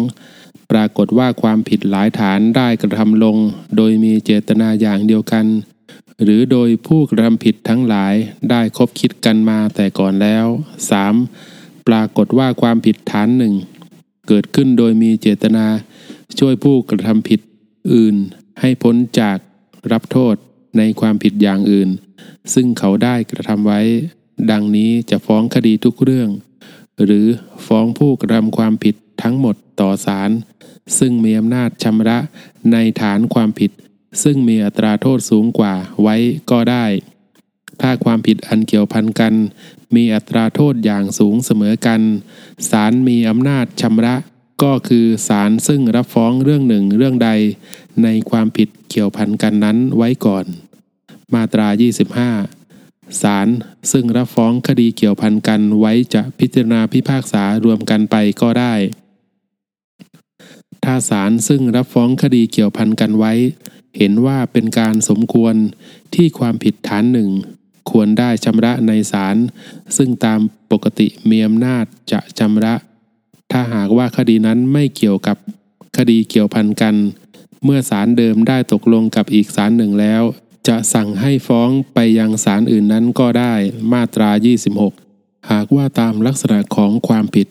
[0.00, 0.70] 2.
[0.70, 3.36] ปรากฏว่าความผิดหลายฐานได้กระทำลง
[3.76, 5.46] โดยมีเจตนาอย่างเดียวกัน
[6.22, 8.14] หรือโดยผู้กระทำผิดทั้งหลาย
[8.50, 10.46] ได้คบคิดกันมาแต่ก่อนแล้ว
[11.16, 11.86] 3.
[11.88, 13.54] ปรากฏว่าความผิดฐานหนึ่ง
[14.28, 15.66] เกิดขึ้นโดยมีเจตนา
[16.38, 17.40] ช่วยผู้กระทำผิด
[17.92, 18.16] อื่น
[18.60, 19.38] ให้พ้นจาก
[19.92, 20.34] รับโทษ
[20.78, 21.88] ในความผิดอย่างอื่น
[22.54, 23.80] ซึ่งเขาได้กระทำไว้
[24.50, 26.28] ดังนี้จะฟ้องคดีทุกเรื่อง
[27.04, 27.26] หรือ
[27.66, 30.30] ฟ้องผู้กระทำความผิดทั้งหมดต่อศาล
[30.98, 32.18] ซึ่งมีอำนาจชำระ
[32.72, 33.70] ในฐานความผิด
[34.22, 36.16] ซึ่งมีอัตราโทษสูงกว่าไว้
[36.50, 36.86] ก็ได้
[37.80, 39.34] ถ้าความผิดอันเกี่ยวพันกัน
[39.94, 42.00] มีอัตราโทษอย่างสูงเสมอกัน
[42.70, 44.14] ศาลมีอำนาจชำระ
[44.62, 47.30] ก็คือศาลซึ่งรับฟ้องเรื่องหนึ่งเรื่องใด
[48.02, 50.46] ในความผิดเกี่ยวพันกันนั้นไว้ก่อน
[51.34, 51.68] มาตรา
[52.44, 53.48] 25ศาล
[53.92, 58.74] ซึ่งรับฟ้องคดีเกี่ยวพันกันไว้จะพิจารณาพิพากษารวมกันไปก็ได้
[60.84, 63.32] ถ้าศาลซึ่งรับฟ้องคดีเกี่ยวพันกันไว้
[63.98, 65.54] เห็นว่าเป็นการสมควร
[66.14, 67.30] ที่ความผิดฐานหนึ่ง
[67.90, 69.36] ควรได้ชำระในศาล
[69.96, 70.40] ซึ่งตาม
[70.72, 72.74] ปกติมีอำนาจจะชำระ
[73.50, 75.36] ถ้าหากว่าคดีนั้นไม่เกี่ยวกับ
[75.96, 76.94] คดีเกี่ยวพันกัน
[77.64, 80.22] เมื่อศาลเดิมได้ตกลงกับอีกศาลหนึ่งแล้ว
[80.68, 83.54] จะสั่งให้ฟ้องไปยังศาลอื่นนั้นก็ได้
[83.92, 84.30] มาตรา
[84.88, 87.48] 26 หากว่าตามลักษณะของความผิด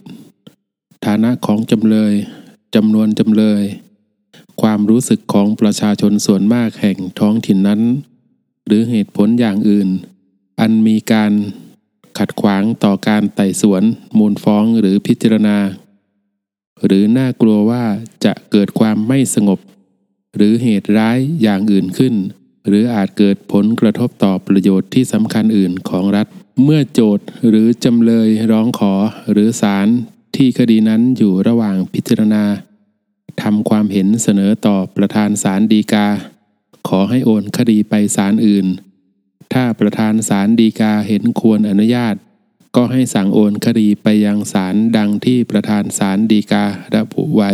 [1.06, 2.14] ฐานะของจำเลย
[2.76, 3.64] จำนวนจำเลย
[4.62, 7.82] ความรู้สึกของประชาชนส่วนมากแห่งท้องถิ่นนั้น
[8.68, 9.90] หรือเหตุผลอย่างอื่น
[10.60, 11.32] อันมีการ
[12.18, 13.84] ขัดขวางต่อการไต่สวน
[14.18, 15.58] มูลฟ้องหรือพิจารณา
[16.86, 17.84] หรือน่ากลัวว่า
[18.26, 19.60] จะเกิดความไม่สงบ
[20.36, 22.14] หรือเหตุร้ายอย่างอื่นขึ้น
[22.68, 26.28] หรืออาจเกิดผลกระทบต่อประโยชน์ที่สำคัญอื่นของรัฐ
[26.64, 28.94] เมื่อโจทย์หรือจำเลยร้องขอ
[29.32, 29.88] หรือศาล
[30.36, 32.44] ที่คดีนั้นอยู่ระหว่างพิจารณา
[33.42, 36.08] ทำความเห็นเสนอต่อประธานศาลฎีกา
[36.88, 38.68] ขอให้โอนคดีไปศาลอื่น
[39.54, 42.16] ถ้าประธานศาลฎีกาเห็นควรอนุญาต
[42.76, 47.52] ก็ให้สั่งโอนคดีไปยังศาลดังที่ประธานศาลฎีการะบุไว้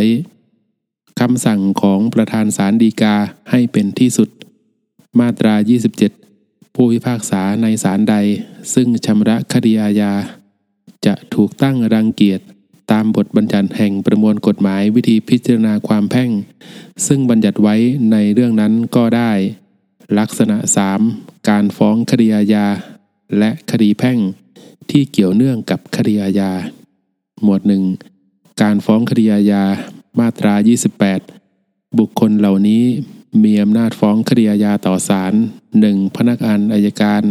[1.20, 3.14] คำสั่งของประธานศาลฎีกา
[3.50, 4.28] ให้เป็นที่สุด
[5.18, 5.54] มาตรา
[6.14, 8.14] 27 ผู้พิพากษาในศาลใด
[8.74, 10.12] ซึ่งชำระคดีอาญา
[11.06, 12.40] จะถูกตั้งรังเกียจ
[12.90, 16.30] ตามบทบัญญัติแห่งประมวลกฎหมายวิธีพิจารณาความแพ่ง
[17.06, 17.76] ซึ่งบัญญัติไว้
[18.12, 19.32] ในเรื่องนั้นก็ได้
[20.18, 20.56] ลักษณะ
[21.02, 21.48] 3.
[21.48, 22.66] การฟ้องคดีอาญา
[23.38, 24.18] และคดีแพ่ง
[24.90, 26.52] ที่เกี่ยวเนื่องกับคดีอาญา
[27.42, 27.84] หมวดหนึ่ง
[28.62, 29.64] การฟ้องคดีอาญา
[30.18, 30.54] มาตรา
[31.26, 32.84] 28 บุคคลเหล่านี้
[33.44, 35.34] มีอำนาจฟ้องคดีอาญาต่อศาล
[35.74, 36.16] 1.
[36.16, 37.22] พนักงานอายการ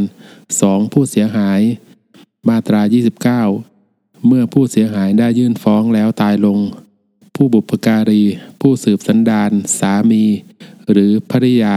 [0.61, 0.91] 2.
[0.91, 1.61] ผู้เสียหาย
[2.49, 2.81] มาตรา
[3.47, 3.76] 29
[4.25, 6.59] เมื่อผู้เสียหายได้ยื่นฟ้องแล้วตายลง
[7.35, 8.23] ผู้บุพการี
[8.61, 10.25] ผู้สืบสันดานสามี
[10.91, 11.75] หรือภริยา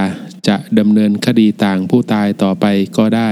[0.48, 2.66] จะดำเนินคดีต่างผู้ตายต่อไป
[2.96, 3.30] ก็ได้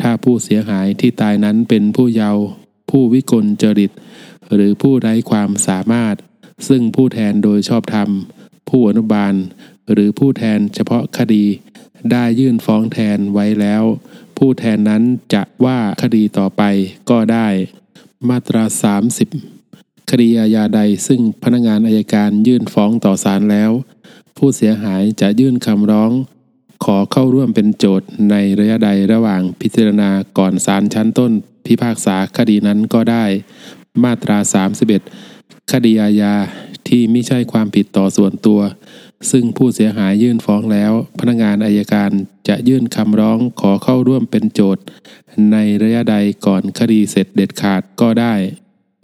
[0.00, 2.44] ถ้าผู้เสียหายที่ตายนั้นเป็นผู้เยาว์
[2.90, 3.90] ผู้วิกลจริต
[4.54, 6.16] หรือผู้ไร้ความสามารถ
[6.68, 8.10] ซึ่งผู้แทนโดยชอบธรรม
[8.68, 9.34] ผู้อนุบาล
[9.92, 11.44] หรือผู้แทนเฉพาะคดี
[12.12, 13.84] ได้ยื่นฟ้องแทนไว้แล้ว
[14.38, 15.02] ผู้แทนนั้น
[15.34, 16.62] จะว่าคดีต่อไป
[17.10, 17.48] ก็ได้
[18.26, 18.64] มาตรา
[19.36, 23.70] 30 คดีอาญาใดซึ่งพนักงานอายการยื่นฟ้องต่อศาลแล้ว
[24.36, 26.12] ผู้เสียหายจะยื่นคำร้อง
[26.84, 31.32] ขอเข้าร่วมเป็นโจทย์ในระยะใดระหว่างพิจารณาก่อนศาลชั้นต้น
[31.66, 33.24] พิพากษาคดีนั้นก็ได้
[34.04, 34.38] มาตรา
[35.04, 36.34] 31 คดีอาญา
[36.88, 38.60] ที่ไม่ใช่ความผิดต่อส่วนตัว
[39.30, 42.10] ซึ่งผู้เสียหายยื่นฟ้องแล้ว พนักงานอายการ
[42.48, 44.84] จะยื่นคำร้องขอเข้าร่วมเป็นโจทย์
[45.52, 46.16] ในระยะใด
[46.46, 48.34] ก่อนคดีเสร็จเด็ดขาดก็ได้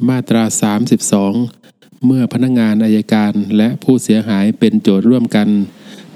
[0.08, 0.42] มาตรา
[1.24, 5.48] 32 เมื่อพนักงานอายการและผู้เสียหายเป็นโจทย์ร่วมกัน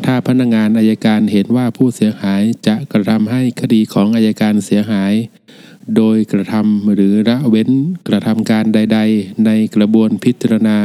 [0.04, 5.12] ถ้าพนักงานอายการเห็นว่าผู้เสียหายจะกระทำให้คดีของอายการเสียหาย
[5.96, 7.70] โดยกระทำหรือละเว้น
[8.08, 10.78] กระทำการใด ๆ ในกระบวนพิจารณา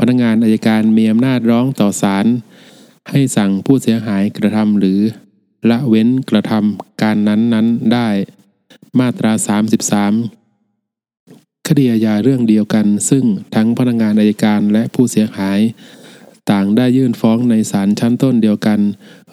[0.00, 2.26] พนักงานอายการมีอำนาจร้องต่อศาล
[3.10, 5.00] ให้สั่งผู้เสียหายกระทำหรือ
[5.70, 8.08] ละเว้นกระทำการนั้นๆได้
[8.98, 9.32] มาตรา
[10.90, 13.24] 33 คดีอาญาเรื่องเดียวกัน ซึ่ง
[13.54, 15.60] ทั้งพนักงานอายการและผู้เสียหาย
[16.50, 18.80] ต่างได้ยื่นฟ้องในศาลชั้นต้นเดียวกัน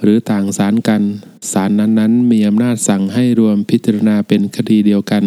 [0.01, 1.03] หรือต่างศาลกัน
[1.51, 5.23] ศาลนั้นๆ มีอำนาจสั่งให้รวมพิจารณาเป็นคดีเดียวกัน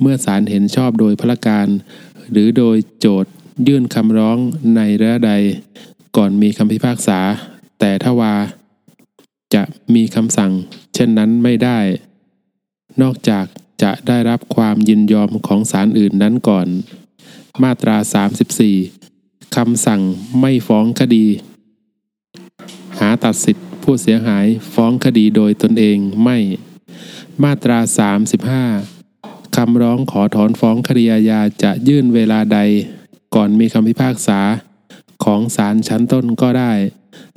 [0.00, 1.68] เมื่อศาลเห็นชอบโดยพละการ
[2.30, 3.33] หรือโดยโจทยื่
[3.66, 4.38] ยื่นคำร้อง
[4.76, 5.32] ในระยะใด
[6.16, 7.18] ก่อนมีคำพิพากษา
[7.80, 8.34] แต่ถ้าว่า
[9.54, 9.62] จะ
[9.94, 10.52] มีคำสั่ง
[10.94, 11.78] เช่นนั้นไม่ได้
[13.02, 13.44] นอกจาก
[13.82, 16.66] จะได้รับความยินยอมของศาลอื่นนั้นก่อน
[17.62, 17.96] มาตรา
[18.76, 20.00] 34 คำสั่ง
[20.40, 21.26] ไม่ฟ้องคดี
[22.98, 26.38] หาตัดสิทธิผู้เสียหายฟ้องคดีโดยตนเองไม่
[27.42, 27.78] มาตรา
[28.62, 32.58] 35คำร้องขอถอนฟ้องคดีอาญาจะยื่นเวลาใด
[33.44, 34.40] อนมีคำพิพากษา
[35.24, 36.72] ของศาลชั้นต้นก็ได้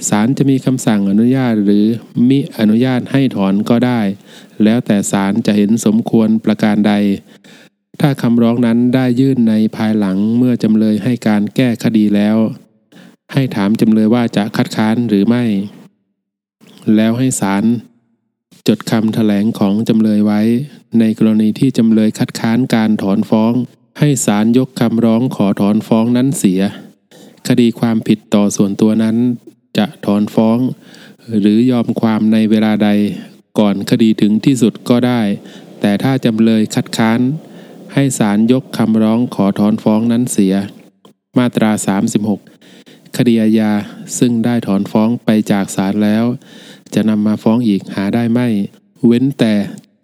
[0.09, 1.85] ศาลจะมีคำสั่งอนุญาตหรือ
[2.29, 4.01] มิอนุญาตให้ถอนก็ได้
[4.63, 6.93] แล้วแต่ศาลจะเห็นสมควรประการใด
[7.99, 12.37] ถ้าคำร้องนั้นได้ยื่นในภายหลังเมื่อจำเลยให้การแก้คดีแล้ว
[13.33, 15.43] ให้ถามจำเลยว่าจะคัดค้านหรือไม่
[16.95, 17.63] แล้วให้ศาล
[18.67, 20.41] จดคำแถลงของจำเลยไว้
[20.99, 23.53] ในกรณีที่จำเลยคัดค้านการถอนฟ้อง
[23.99, 26.61] ให้ศาลยกคำร้องขอถอนฟ้องนั้นเสีย
[27.47, 29.15] คดีความผิดต่อส่วนตัวนั้น
[29.77, 30.57] จะถอนฟ้อง
[31.39, 32.89] หรือยอมความในเวลาใด
[33.59, 35.21] ก่อนคดีถึงที่สุดก็ได้
[35.81, 37.19] แต่ถ้าจำเลยคัดค้าน
[37.93, 40.53] ให้ศาลยกคำร้องขอถอนฟ้องนั้นเสีย
[41.37, 41.71] มาตรา
[42.43, 43.71] 36 คดีอาญา
[44.17, 46.25] ซึ่งได้ถอนฟ้องไปจากศาลแล้ว
[46.93, 48.47] จะนำมาฟ้องอีกหาได้ไม่
[49.05, 49.53] เว้นแต่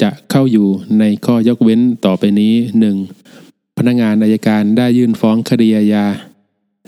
[0.01, 0.67] จะเข้าอยู่
[0.99, 3.42] ในข้อยกเว้นต่อไปนี้ 1.
[3.86, 6.05] พนักงานอายการได้ยื่นฟ้องคดีอาญา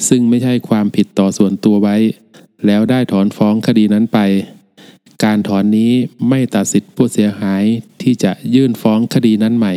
[0.10, 1.98] ซึ่งไม่ใช่ความผิดต่อส่วนตัวไว้
[2.66, 4.20] แล้วได้ถอนฟ้องคดีนั้นไป
[5.24, 5.92] การถอนนี้
[6.30, 7.64] ไม่ตัดสิทธิผู้เสียหาย
[8.02, 9.74] ที่จะยื่นฟ้องคดีนั้นใหม่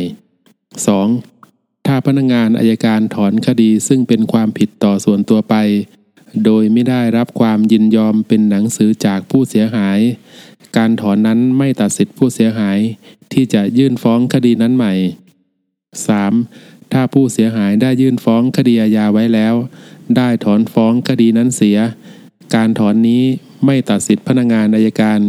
[1.11, 1.87] 2.
[1.87, 5.55] ถ้าพนักงานอายการถอนคดีซึ่งเป็นความผิดต่อส่วนตัวไป
[6.45, 9.99] โดยไม่ได้รับความยินยอมเป็นหนังสือจากผู้เสียหาย
[10.77, 12.77] การถอนนั้นไม่ตัดสิทธิผู้เสียหาย
[13.33, 14.93] ที่จะยื่นฟ้องคดีนั้นใหม่
[16.07, 16.68] 3.
[16.93, 19.55] ถ้าผู้เสียหายได้ยื่นฟ้องคดีอาญาไว้แล้ว
[20.17, 21.77] ได้ถอนฟ้องคดีนั้นเสีย
[22.55, 23.23] การถอนนี้
[23.65, 25.19] ไม่ตัดสิทธิพนักงานอายการ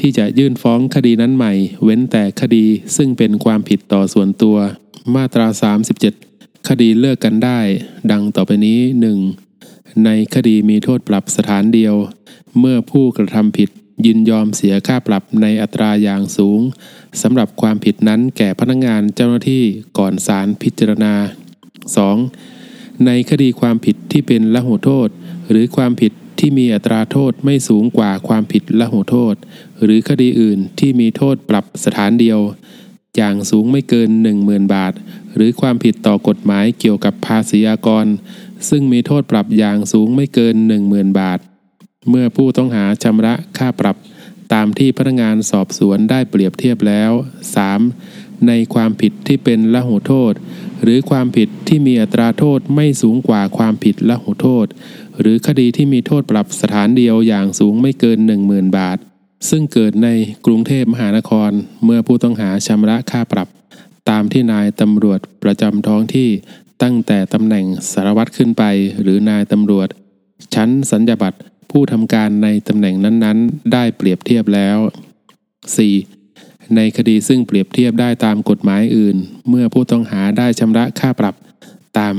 [0.00, 1.52] ที่จะยื่นฟ้องคดีนั้นใหม่
[1.84, 2.66] เว้นแต่คดี
[2.96, 4.56] ซึ่งเป็นความผิดต่อส่วนตัว
[5.14, 5.46] มาตรา
[6.06, 7.60] 37 คดีเลิกกันได้
[8.12, 8.78] ดังต่อไปนี้
[9.40, 10.04] 1.
[10.04, 11.94] ในคดีมีโทษปรับสถานเดียว
[12.58, 13.70] เมื่อผู้กระทำผิด
[14.06, 16.60] ยินยอมเสียค่าปรับในอัตราอย่างสูง
[17.22, 19.64] สำหรับความผิดนั้นแก่พนักงานเจ้าหน้าที่
[19.98, 21.14] ก่อนศาลพิจารณา
[22.30, 23.06] 2.
[23.06, 25.08] ในคดีความผิดที่เป็นละหุโทษ
[25.50, 29.34] หรือความผิดที่มีอัตราโทษไม่สูงกว่าความผิดละหุโทษ
[29.82, 32.40] หรือคดีอื่นที่มีโทษปรับสถานเดียว
[33.16, 34.92] อย่างสูงไม่เกิน 10,000 บาท
[35.34, 38.06] หรือความผิดต่อกฎหมายเกี่ยวกับภาษีอากร
[38.68, 40.54] ซึ่งมีโทษปรับอย่างสูงไม่เกิน
[40.86, 41.38] 10,000 บาท
[42.08, 43.96] เมื่อผู้ต้องหาชำระค่าปรับ
[44.52, 47.12] ตามที่พนักงานสอบสวนได้เปรียบเทียบแล้ว
[47.78, 48.46] 3.
[48.48, 50.32] ในความผิดที่เป็นละหุโทษ
[50.82, 54.66] หรือความผิดที่มีอัตราโทษไม่สูงกว่าความผิดละหุโทษ
[55.20, 58.18] หรือคดีที่มีโทษปรับสถานเดียวอย่างสูงไม่เกิน
[58.48, 58.98] 10,000 บาท
[59.48, 60.08] ซึ่งเกิดใน
[60.46, 61.50] กรุงเทพมหานคร
[61.84, 63.48] เมื่อผู้ต้องหาชำระค่าปรับ
[64.10, 66.30] ตามที่นายตำรวจประจำท้องที่
[66.82, 68.64] ตั้งแต่ตำแหน่งสารวัตรขึ้นไป
[69.02, 69.88] หรือนายตำรวจ
[70.54, 71.38] ชั้นสัญญาบัตร
[71.70, 74.78] ผู้ทำการในตำแหน่งนั้นๆ ได้เปรียบเทียบแล้ว
[75.96, 76.76] 4.
[76.76, 79.16] ในคดีซึ่งเปรียบเทียบได้ตามกฎหมายอื่น
[79.48, 81.34] เมื่อผู้ต้องหาได้ชำระค่าปรับ
[81.98, 82.14] ตาม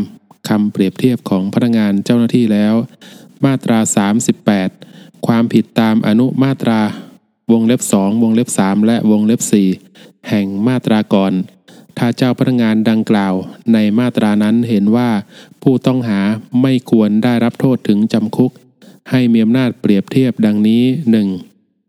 [0.50, 2.74] คำเปรียบเทียบของพนักงานเจ้าหน้าที่แล้ว
[3.46, 3.80] มาตรา
[4.52, 6.82] 38 ความผิดตามอนุมาตรา
[7.52, 9.42] วงเล็บ 2 วงเล็บ 3 และวงเล็บ
[9.84, 11.34] 4 แห่งมาตราก่อน
[11.98, 13.34] ถ้าเจ้าพนักงานดังกล่าว
[13.74, 15.10] ในมาตรานั้นเห็นว่า
[15.64, 16.20] ผู้ต้องหา
[16.62, 18.52] ไม่ควรได้รับโทษถึงจำคุก
[19.12, 20.84] ให้มีอำนาจเปรียบเทียบดังนี้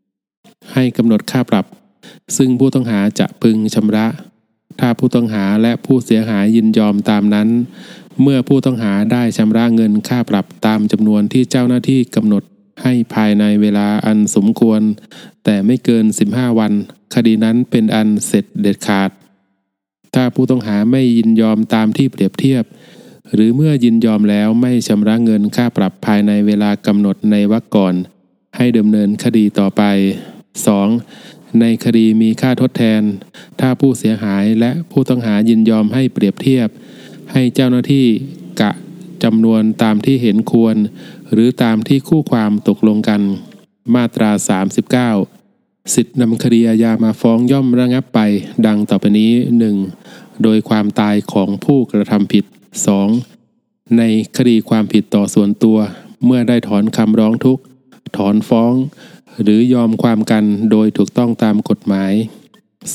[0.02, 0.72] 1.
[0.74, 1.66] ให้กำหนดค่าปรับ
[2.36, 4.06] ซึ่งผู้ต้องหาจะพึงชำระ
[4.80, 7.48] ถ้าผู้ต้องหาและผู้เสียหายยินยอมตามนั้น
[8.22, 12.42] เมื่อผู้ต้องหาได้ชำระเงินค่าปรับตามจำนวนที่เจ้าหน้าที่กำหนด
[12.82, 14.80] ให้ภายในเวลาอันสมควร
[15.44, 16.72] แต่ไม่เกิน 15 วัน
[17.14, 19.10] คดีนั้นเป็นอันเสร็จเด็ดขาด
[20.14, 22.64] ถ้าผู้ต้องหาไม่ยินยอมตามที่เปรียบเทียบ
[23.34, 27.94] หรือเมื่อยินยอมแล้วไม่ชำระเงินค่าปรับภายในเวลากำหนดในวรรคก่อน
[28.56, 29.82] ให้ดำเนินคดีต่อไป
[30.92, 31.60] 2.
[31.60, 33.02] ในคดีมีค่าทดแทน
[33.60, 36.68] ถ้าผู้เสียหายและผู้ต้องหายินยอมให้เปรียบเทียบ
[37.32, 38.06] ให้เจ้าหน้าที่
[38.60, 38.70] กะ
[39.24, 40.76] จำนวนตามที่เห็นควร
[41.32, 43.20] หรือตามที่คู่ความตกลงกัน
[43.94, 44.30] มาตรา
[45.12, 48.20] 39 สิทธินำคดีอาญามาฟ้องย่อมระงับไป
[48.66, 49.32] ดังต่อไปนี้
[49.88, 50.42] 1.
[50.42, 52.44] โดยความตายของผู้กระทำผิด
[52.76, 53.96] 2.
[53.98, 54.02] ใน
[54.36, 55.78] คดีความผิดต่อส่วนตัว
[56.24, 57.62] เมื่อได้ถอนคำร้องทุกข์
[58.16, 58.74] ถอนฟ้อง
[59.42, 62.12] หรือยอมความกันโดยถูกต้องตามกฎหมาย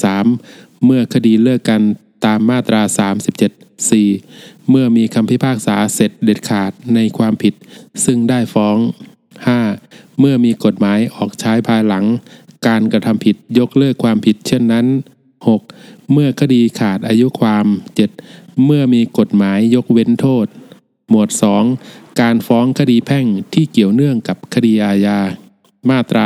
[0.02, 0.86] 3.
[0.86, 1.82] เมื่อคดีเลิกกัน
[2.26, 2.82] ตามมาตรา
[3.36, 4.70] 37 4.
[4.70, 7.54] เมื่อมีคำพิพากษาเสร็จเด็ดขาดในความผิด
[8.06, 8.78] ซึ่งได้ฟ้อง
[9.64, 10.20] 5.
[10.20, 12.06] เมื่อมีกฎหมายออกใช้ภายหลัง
[12.68, 14.86] การกระทำผิดยกเลิกความผิดเช่นนั้น
[15.50, 16.12] 6.
[16.12, 17.66] เมื่อคดีขาดอายุความ
[18.10, 18.45] 7.
[18.64, 20.48] เมื่อมีกฎหมายยกเว้นโทษ
[21.10, 21.30] หมวด
[21.76, 25.20] 2 การฟ้องคดีแพ่งที่เกี่ยวเนื่องกับคดีอาญา
[25.90, 26.26] มาตรา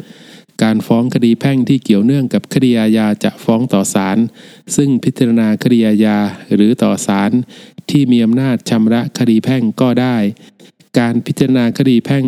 [0.00, 4.18] 40 การฟ้องคดีแพ่งที่เกี่ยวเนื่องกับคดีอาญาจะฟ้องต่อศาล
[4.76, 6.18] ซึ่งพิจารณาคดีอาญา
[6.54, 7.30] หรือต่อศาล
[7.90, 10.16] ที่มีอำนาจชำระคดีแพ่งก็ได้
[10.98, 12.24] การพิจารณาคดีแพ่ง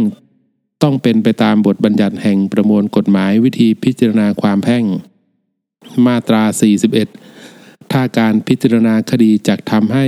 [0.82, 4.84] ต้องเป็นไปตามบทบัญญัติแห่งประมวลกฎหมายวิธีพิจารณาความแพ่ง
[6.06, 6.42] มาตรา
[6.90, 7.29] 41
[7.92, 10.06] ถ้าการพิจารณาคดีจะทำให้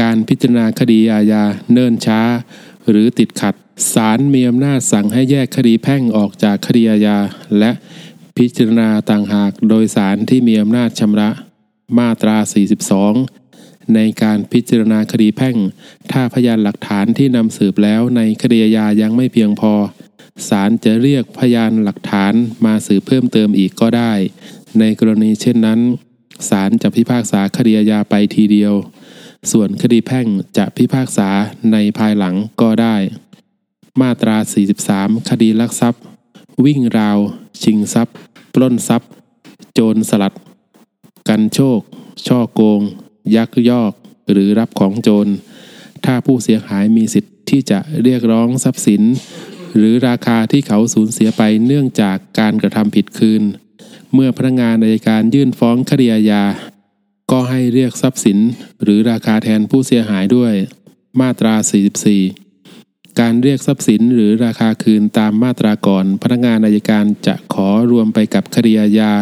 [0.00, 2.20] การพิจารณาคดีอาญาเนิ่นช้า
[2.88, 3.54] หรือติดขัด
[3.94, 7.18] ศาลมีอำนาจสั่งให้แยกคดีแพ่งออกจากคดีอาญา
[7.58, 7.70] และ
[8.36, 11.30] พิจารณาต่างหากโดยศาลที่มีอำนาจชำระ
[11.98, 12.36] มาตรา
[13.14, 15.56] 42 ในการพิจารณาคดีแพ่ง
[16.12, 19.72] ถ้าพยานหลักฐานที่นำสืบแล้วในคดีอาญายังไม่เพียงพอ
[20.48, 22.32] ศาลจะเรียกพยานหลักฐาน
[22.64, 24.12] มาสืบเพิ่มเติมอีกก็ได้
[24.78, 25.80] ในกรณีเช่นนั้น
[26.50, 28.74] ศาลจะพิพากษาคดีอาญาไปทีเดียว
[29.52, 30.26] ส่วนคดีแพ่ง
[30.56, 31.28] จะพิพากษา
[31.72, 32.96] ในภายหลังก็ได้
[34.00, 34.36] มาตรา
[34.82, 36.02] 43 คดีลักทรัพย์
[36.64, 37.18] วิ่งราว
[37.62, 38.16] ชิงทรัพย์
[38.54, 39.10] ปล้นทรัพย์
[39.74, 40.34] โจรสลัด
[41.28, 41.80] กันโชค
[42.26, 42.80] ช่อโกง
[43.36, 43.92] ยักยอก
[44.30, 45.32] หรือรับของโจร
[46.04, 49.02] ถ้าผู้เสียหายมีสิทธิ์ที่จะเรียกร้องทรัพย์สิน
[49.76, 53.42] หรือราคาที่เขาสูญเสียไปเนื่องจากการกระทำผิดคืน
[54.18, 56.44] เมื่อพนักงานในการยื่นฟ้องคดีอาญา
[57.30, 58.38] ก็ให้เรียกทรัพย์สิน
[58.82, 60.54] หรือราคาแทนผู้เสียหายด้วย
[61.20, 61.54] มาตรา
[62.36, 69.12] 44 การเรียกทรัพย์สินหรือราคาคืนตามมาตราก่อน พนักงานอายการจะขอรวมไปกับคดีอาญา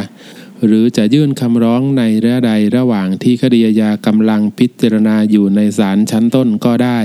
[0.67, 7.01] หรือจะยื่นคำร้องในระยะใดระหว่างที่คดีอาญากำลังพิจารณาอยู่ในศาลชั้นต้นก็ได้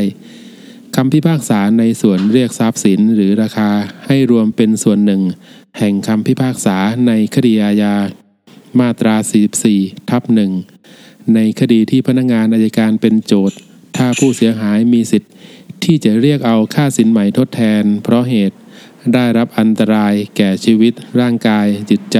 [0.95, 3.69] คำพิพากษาในส่วนเรียกทรัพย์สินหรือราคา
[4.07, 5.21] ให้รวมเป็นส่วนหนึ่ง
[5.77, 7.95] แห่งคำพิพากษาในคดีอาญา
[8.79, 9.15] มาตรา
[9.63, 10.51] 44 ทับหนึ่ง
[11.35, 13.57] ในคดีที่พนักงานอายการเป็นโจทย์
[13.97, 15.31] ถ้าผู้เสียหายมีสิทธิ์
[15.83, 18.57] ที่จะเรียกเอาค่าสินใหม่ทดแทน เพราะเหตุ
[19.13, 22.19] ได้รับอันตรายแก่ชีวิต ร่างกาย จิตใจ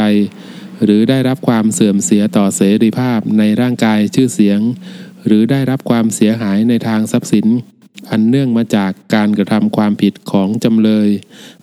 [0.84, 4.60] หรือได้รับความเสื่อมเสียต่อเสรีภาพในร่างกายชื่อเสียง
[5.26, 7.47] หรือได้รับความเสียหายในทางทรัพย์สิน
[8.10, 11.10] อันเนื่องมาจากการกระทำความผิดของจำเลย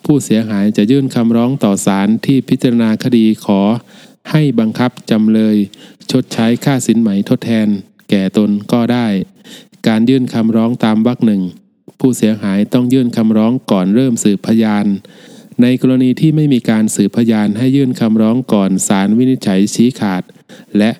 [0.05, 3.61] ผู้เสียหายจะยื่นคำร้องต่อศาลที่พิจารณาคดีขอ
[4.31, 5.55] ให้บังคับจำเลย
[6.11, 7.67] ชดใช้ค่าสินไหมทดแทน
[8.09, 9.07] แก่ตนก็ได้
[9.87, 11.41] การยื่นคำร้องตามวรรคหนึ่ง
[11.99, 14.85] ผู้เสียหายต้องยื่นคำร้องก่อนเริ่มสืบพยาน
[15.61, 20.23] ในกรณีที่ไม่มีการสืบพยานให้ยื่นคำร้องก่อนศาลวินิจฉัยชี้ขาด
[20.77, 20.91] และ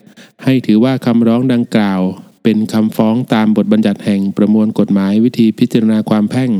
[0.43, 2.01] ให้ถือว่าคำร้องดังกล่าว
[2.49, 6.51] เป็นคำฟ้องตามบทบัญญัติแห่งประมวลกฎหมายวิธีพิจารณาความแพ่ง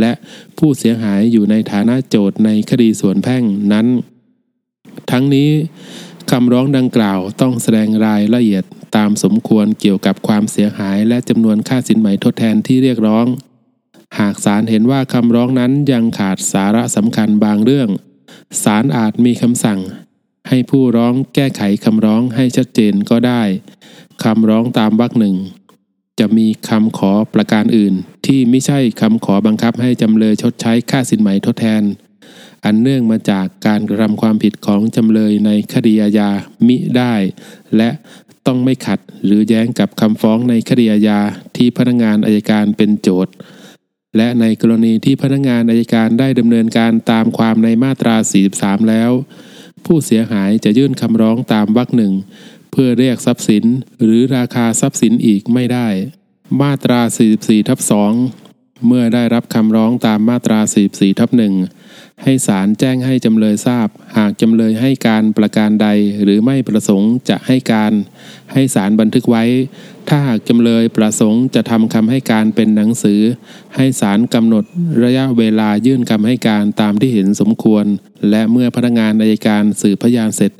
[0.00, 0.12] และ
[0.58, 3.86] ผู้เสียหายอยู่ในฐานะโจทย์ในคดีส่วนแพ่งนั้น
[5.10, 5.50] ทั้งนี้
[6.30, 8.64] คำร้องดังกล่าวต้องแสดงรายละเอียด
[8.96, 13.26] ตามสมควรเกี่ยวกับความเสียหายและจำนวนค่าสินไหมทดแทนที่เรียกร้อง
[14.18, 17.88] หากศาลเห็นว่าคำร้องนั้นยังขาดสาระสำคัญบางเรื่อง
[18.62, 19.80] ศาลอาจมีคำสั่ง
[20.48, 23.42] ให้ผู้ร้องแก้ไขคำร้องให้ชัดเจนก็ได้
[24.24, 25.36] คำร้องตามวรรคหนึ่ง
[26.20, 27.94] จะมีคำขอประการอื่น
[28.26, 31.82] ที่ไม่ใช่คำขอบังคับให้จำเลยชดใช้ค่าสินไหมทดแทน
[32.64, 36.30] อันเนื่องมาจากการกระทำความผิดของจำเลยในคดีอาญา
[36.66, 37.14] มิได้
[37.76, 37.90] และ
[38.46, 41.20] ต้องไม่ขัดหรือแย้งกับคำฟ้องในคดีอาญา
[41.56, 43.34] ที่พนักงานอายการเป็นโจทย์
[44.16, 48.16] และในกรณีที่พนักงานอายการได้ดำเนินการตามความในมาตรา
[48.52, 49.10] 43 แล้ว
[49.84, 52.12] ผู้เสียหายจะยื่นคำร้องตามวรรคหนึ่ง
[52.72, 53.64] เพื่อเรียกทรัพย์สิน
[54.02, 55.88] หรือราคาทรัพย์สินอีกไม่ได้
[56.60, 57.00] มาตรา
[57.34, 57.78] 44ทับ
[58.28, 60.58] 2เมื่อได้รับคำร้องตามมาตรา
[60.90, 65.88] 44ทับ1ให้ศาลแจ้งให้จำเลยทราบ หากจำเลยให้การประการใด
[66.22, 67.92] หรือไม่ประสงค์จะให้การ
[68.52, 69.44] ให้ศาลบันทึกไว้
[70.08, 73.20] ถ้าหากจำเลยประสงค์จะทำคำให้การเป็นหนังสือ
[73.76, 74.64] ให้ศาลกำหนด
[75.04, 77.84] ระยะเวลายื่นคำให้การตามที่เห็นสมควร
[78.30, 80.52] และเมื่อพนักงานอายการสืบพยานเสร็จ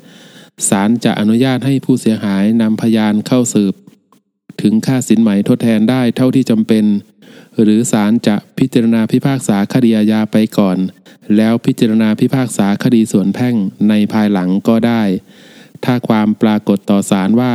[0.68, 3.74] ศาลจะอนุญาตให้ผู้เสียหายนำพยานเข้าสืบ
[4.62, 6.84] ถึงค่าสินไหมทดแทนได้เท่าที่จำเป็น
[7.62, 10.78] หรือศาลจะพิจารณาพิพากษาคดีอาญาไปก่อน
[11.36, 13.55] แล้วพิจารณาพิพากษาคดีส่วนแพ่ง
[13.88, 15.03] ในภายหลังก็ได้
[15.84, 17.55] ถ้าความปรากฏต่อศาลว่า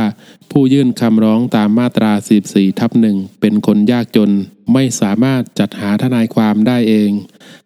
[0.50, 2.12] ผู้ยื่นคำร้องตามมาตรา
[2.46, 4.30] 14 ทับหนึ่งเป็นคนยากจน
[4.72, 7.10] ไม่สามารถจัดหาทนายความได้เอง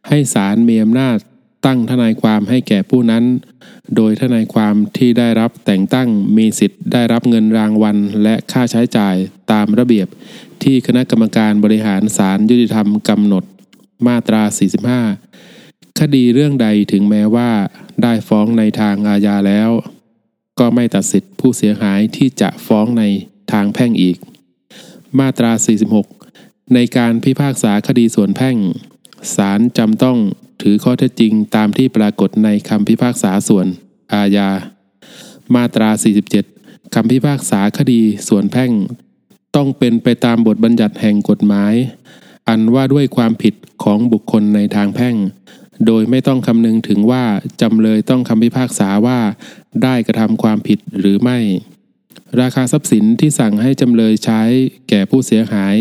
[0.09, 1.18] ให้ศาลมีอำนาจ
[1.66, 3.24] ตั้งทนายความให้แก่ผู้นั้น
[3.96, 9.16] โดยทนายความที่ได้รับแต่งตั้งมีสิทธิ์ได้รับเงินรางวัล และค่าใช้จ่าย
[9.52, 10.08] ตามระเบียบ
[10.62, 13.44] ที่คณะกรรมการบริหารศาลยุติธรรมกำหนด
[14.06, 14.42] มาตรา
[15.20, 17.50] 45 คดีเรื่องใดถึงแม้ว่า
[18.02, 19.70] ได้ฟ้องในทางอาญาแล้ว
[20.58, 23.02] ก็ไม่ตัดสิทธิผู้เสียหายที่จะฟ้องใน
[23.52, 24.16] ทางแพ่งอีก
[25.18, 25.52] มาตรา
[26.12, 28.56] 46 ในการพิพากษาคดีส่วนแพ่ง
[29.34, 30.18] ศาลจำต้อง
[30.62, 33.66] ถือข้อเท็จจริงตามที่ปรากฏในคำพิพากษาส่วน
[34.14, 34.48] อาญา
[35.54, 35.90] มาตรา
[36.42, 38.72] 47 คำพิพากษาคดีส่วนแพ่ง
[39.56, 41.74] ต้องเป็นไปตามบทบัญญัติแห่งกฎหมาย
[42.48, 45.16] อันว่าด้วยความผิดของบุคคลในทางแพ่ง
[45.86, 47.24] โดยไม่ต้องคำนึงถึงว่า
[47.62, 49.20] จำเลยต้องคำพิพากษาว่า
[49.82, 51.38] ได้กระทำความผิดหรือไม่
[52.40, 54.42] ราคาทรัพย์สินที่สั่งให้จำเลยใช้
[54.88, 55.74] แก่ผู้เสียหาย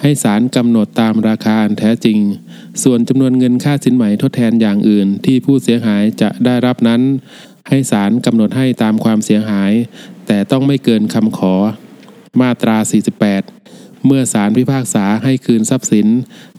[0.00, 2.18] ให้ศาลกำหนดตามราคาอันแท้จริง
[2.82, 7.02] ส่วนจำนวนเงินค่าสินไหมทดแทนอย่างอื่น ที่ผู้เสียหายจะได้รับนั้น
[7.68, 9.72] ให้ศาลกำหนดให้ตามความเสียหาย
[10.26, 11.54] แต่ต้องไม่เกินคำขอ
[12.40, 12.76] มาตรา
[13.42, 16.06] 48 เมื่อศาลพิพากษาให้คืนทรัพย์สิน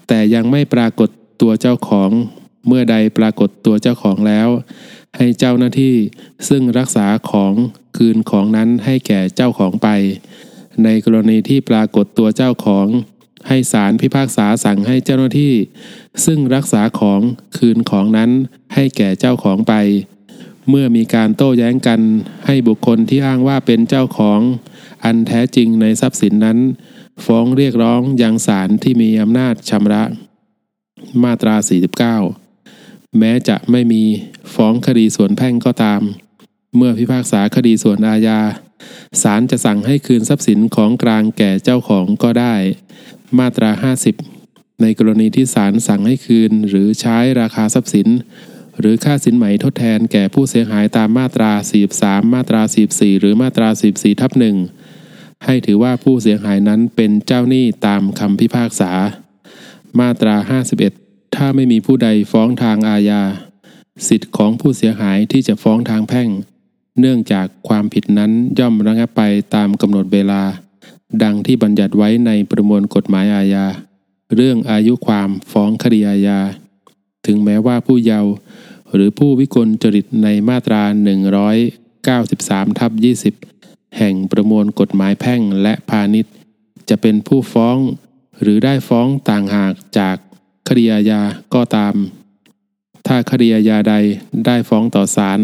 [0.08, 1.10] แต่ยังไม่ปรากฏ
[1.42, 2.10] ตัวเจ้าของ
[2.68, 4.50] เมื่อใดปรากฏตัวเจ้าของแล้ว
[5.18, 5.96] ให้เจ้าหน้าที่
[6.50, 7.54] ซึ่งรักษาของ
[7.98, 9.88] คืนของนั้นให้แก่เจ้าของไป
[10.84, 12.88] ในกรณีที่ปรากฏตัวเจ้าของ
[13.48, 15.54] ให้ศาลพิพากษาสั่งให้เจ้าหน้าที่
[16.26, 17.22] ซึ่งรักษาของ
[17.58, 18.32] คืนของนั้น
[18.74, 19.74] ให้แก่เจ้าของไป
[20.70, 22.02] เมื่อมีการโต้แย้งกัน
[22.46, 24.40] ให้บุคคลที่อ้างว่าเป็นเจ้าของ
[25.04, 26.60] อันแท้จริงในทรัพย์สินนั้น
[27.26, 30.04] ฟ้องเรียกร้องยังศาลที่มีอำนาจชำระ
[31.24, 31.56] มาตรา
[32.36, 34.04] 49 แม้จะไม่มี
[34.56, 36.02] ฟ้องคดีส่วนแพ่งก็ตาม
[36.76, 38.40] เมื่อพิพากษาคดีส่วนอาญา
[39.24, 42.56] ศาลจะสั่งให้คืนทรัพย์สินของกลางแก่เจ้าของก็ได้
[43.40, 43.70] มาตรา
[44.24, 48.08] 50 ในกรณีที่ศาลสั่งให้คืน หรือใช้ราคาทรัพย์สิน
[48.80, 51.52] หรือค่าสินไหมทดแทนแก่ผู้เสียหายตามมาตรา
[51.92, 52.62] 43 มาตรา
[52.92, 54.58] 44 หรือมาตรา 44ทับหนึ่ง
[55.46, 58.92] ให้ถือว่าผู้เสียหายนั้นเป็นเจ้าหนี้ตามคำพิพากษา
[60.00, 60.36] มาตรา
[60.88, 63.22] 51 ถ้าไม่มีผู้ใดฟ้องทางอาญา
[64.08, 66.30] สิทธิ์ของผู้เสียหายที่จะฟ้องทางแพ่ง
[67.00, 69.22] เนื่องจากความผิดนั้นย่อมระงับไป
[69.56, 70.42] ตามกำหนดเวลา
[71.24, 73.66] ดังที่บัญญัติไว้ในประมวลกฎหมายอาญา
[74.36, 76.40] เรื่องอายุความฟ้องคดีอาญา
[77.26, 78.32] ถึงแม้ว่าผู้เยาว์
[78.94, 80.84] หรือผู้วิกลจริตในมาตรา
[82.02, 82.92] 193ทับ
[83.44, 86.34] 20 แห่งประมวลกฎหมายแพ่งและพาณิชย์
[86.90, 87.78] จะเป็นผู้ฟ้อง
[88.42, 90.16] หรือได้ฟ้องต่างหากจาก
[90.68, 91.22] คดีอาญา
[91.54, 91.96] ก็ตาม
[93.08, 93.96] ถ้าคดีอาญาใด
[94.46, 95.40] ได้ฟ้องต่อศาล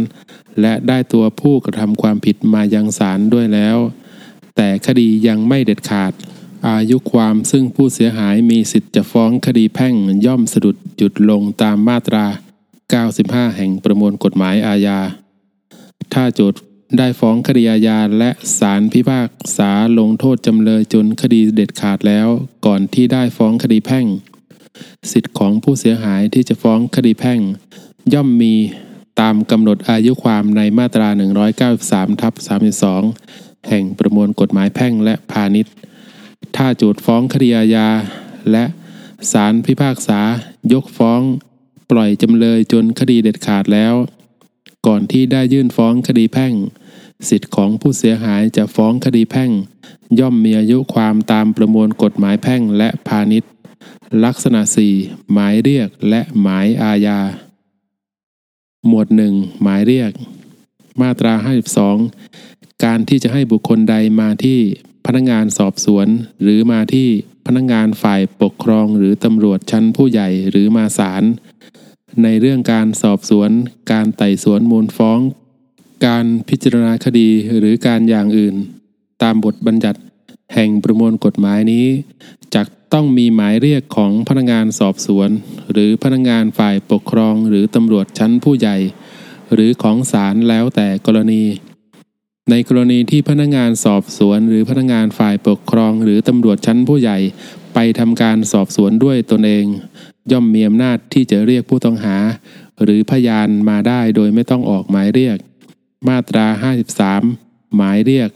[0.61, 3.77] และได้ตัวผู้กระทำความผิดมายังศาลด้วยแล้ว
[4.55, 6.13] แต่คดียังไม่เด็ดขาด
[6.67, 9.95] อายุความซึ่งผู้เสียหายมีสิทธิ์จะฟ้องคดีแพ่ง
[10.25, 12.25] ย่อมสะดุดหยุดลงตามมาตรา
[12.91, 14.99] 95 แห่งประมวลกฎหมายอาญา
[16.13, 16.61] ถ้าโจทย์
[16.97, 18.29] ได้ฟ้องคดีอาญาและ
[18.59, 22.27] ศาลพิพากษาลงโทษจำเลยจนคดีเด็ดขาดแล้ว
[22.65, 24.05] ก่อนที่ได้ฟ้องคดีแพ่ง
[25.11, 27.39] สิทธิ์ของผู้เสียหายที่จะฟ้องคดีแพ่ง
[28.13, 28.55] ย่อมมี
[29.21, 31.07] ตามกำหนดอายุความในมาตรา
[31.65, 32.33] 193ทับ
[32.97, 35.73] 32 แห่งประมวลกฎหมายแพ่งและพาณิชย์
[36.55, 37.87] ถ้าโจทย์ฟ้องคดีอาญา
[38.51, 38.65] และ
[39.31, 40.19] ศาลพิพากษา
[40.73, 41.21] ยกฟ้อง
[41.91, 43.93] ปล่อยจำเลยจนคดีเด็ดขาดแล้ว
[44.87, 46.53] ก่อนที่ได้ยื่นฟ้องคดีแพ่ง
[47.29, 49.51] สิทธิ์ของผู้เสียหายจะฟ้องคดีแพ่ง
[50.19, 53.51] ย่อมมีอายุความตามประมวลกฎหมายแพ่งและพาณิชย์
[54.23, 54.61] ลักษณะ
[54.97, 57.19] 4 หมายเรียกและหมายอาญา
[58.87, 60.11] หมวด 1 หมายเรียก
[61.01, 61.33] มาตรา
[61.97, 62.50] 52
[62.83, 64.59] การที่จะให้บุคคลใดมาที่
[65.05, 66.07] พนักงานสอบสวน
[66.41, 67.07] หรือมาที่
[67.45, 71.23] พนักงานฝ่ายปกครองหรือตำรวจชั้นผู้ใหญ่หรือมาศาล
[72.23, 73.49] ในเรื่องการสอบสวน
[73.91, 75.19] การไต่สวนมูลฟ้อง
[76.07, 78.55] การพิจารณาคดีหรือการอย่างอื่น
[79.21, 79.99] ตามบทบัญญัติ
[80.53, 81.87] แห่งประมวลกฎหมายนี้
[82.55, 82.63] จะ
[82.93, 85.29] ต้องมีหมายเรียกของพนักงานสอบสวน
[85.71, 88.77] หรือพนักงานฝ่ายปกครองหรือตำรวจชั้นผู้ใหญ่
[89.53, 91.43] หรือของศาลแล้วแต่กรณี
[92.49, 97.17] ในกรณีที่พนักงานสอบสวน หรือพนักงานฝ่ายปกครอง หรือตำรวจชั้นผู้ใหญ่
[97.73, 99.65] ไปทำการสอบสวนด้วยตนเอง
[100.31, 102.17] ย่อมมีอำนาจที่จะเรียกผู้ต้องหา
[102.83, 105.37] หรือพยานมาได้โดยไม่ต้องออกหมายเรียก
[106.07, 106.45] มาตรา
[107.09, 108.29] 53 หมายเรียก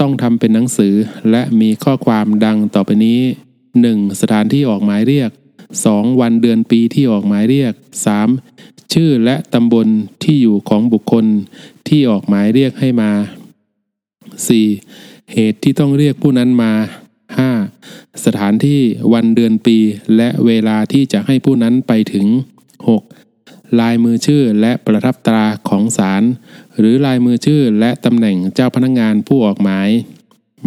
[0.00, 0.94] ต้องทำเป็นหนังสือ
[1.30, 3.20] และมีข้อความดังต่อไปนี้
[3.70, 4.20] 1.
[4.20, 5.30] สถานที่ออกหมายเรียก
[5.74, 6.20] 2.
[6.20, 7.72] วันเดือนปีที่ออกหมายเรียก
[8.32, 8.94] 3.
[8.94, 9.88] ชื่อและตำบล
[10.24, 11.24] ที่อยู่ของบุคคล
[11.88, 13.12] ที่ออกหมายเรียกให้มา
[14.38, 15.32] 4.
[15.32, 16.72] เหตุที่ต้องเรียกผู้นั้นมา
[17.48, 18.24] 5.
[18.24, 18.80] สถานที่
[19.12, 19.78] วันเดือนปี
[20.16, 22.26] และเวลาที่จะให้ผู้นั้นไปถึง
[23.02, 23.80] 6.
[23.80, 26.22] ลายมือชื่อและประทับตราของศาล
[26.78, 29.88] หรือลายมือชื่อและตำแหน่งเจ้าพนักงงานผู้ออกหมาย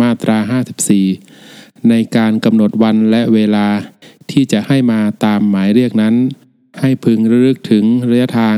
[0.02, 0.38] มาตรา
[1.34, 3.68] 54 ในการกำหนดวันและเวลา
[4.32, 6.16] ที่จะให้มาตามหมายเรียกนั้น
[6.82, 8.58] ให้พึงระลึกถึงระยะทาง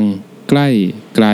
[0.49, 0.67] ใกล้
[1.15, 1.27] ไกล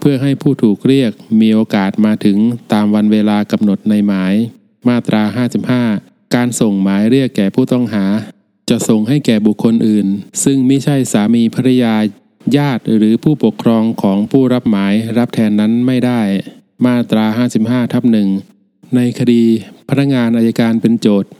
[0.00, 2.38] เพื่อให้ผู้ถูกเรียกมีโอกาสมาถึง
[2.72, 4.34] ตามวันเวลากำหนดในหมาย
[4.88, 5.22] มาตรา
[5.78, 8.04] 55 การส่งหมายเรียกแก่ผู้ต้องหา
[8.70, 10.06] จะส่งให้แก่บุคคลอื่น
[10.44, 11.94] ซึ่งไม่ใช่สามีภรรยา
[12.56, 16.20] ญาติหรือผู้ปกครองของผู้รับหมายรับแทนนั้นไม่ได้
[16.86, 17.24] มาตรา
[17.60, 18.28] 55 ทับหนึ่ง
[18.96, 19.44] ในคดี
[19.88, 21.30] พนักงานอายการเป็นโจทย์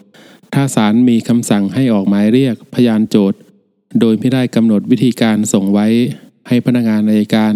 [0.55, 3.39] ถ้าศาลมีคำสั่งให้ออกหมายเรียกพยานโจทย์
[4.01, 5.87] โดยไม่ได้กำหนดวิธีการส่งไว้
[6.49, 7.55] ให้พนักงานอายการ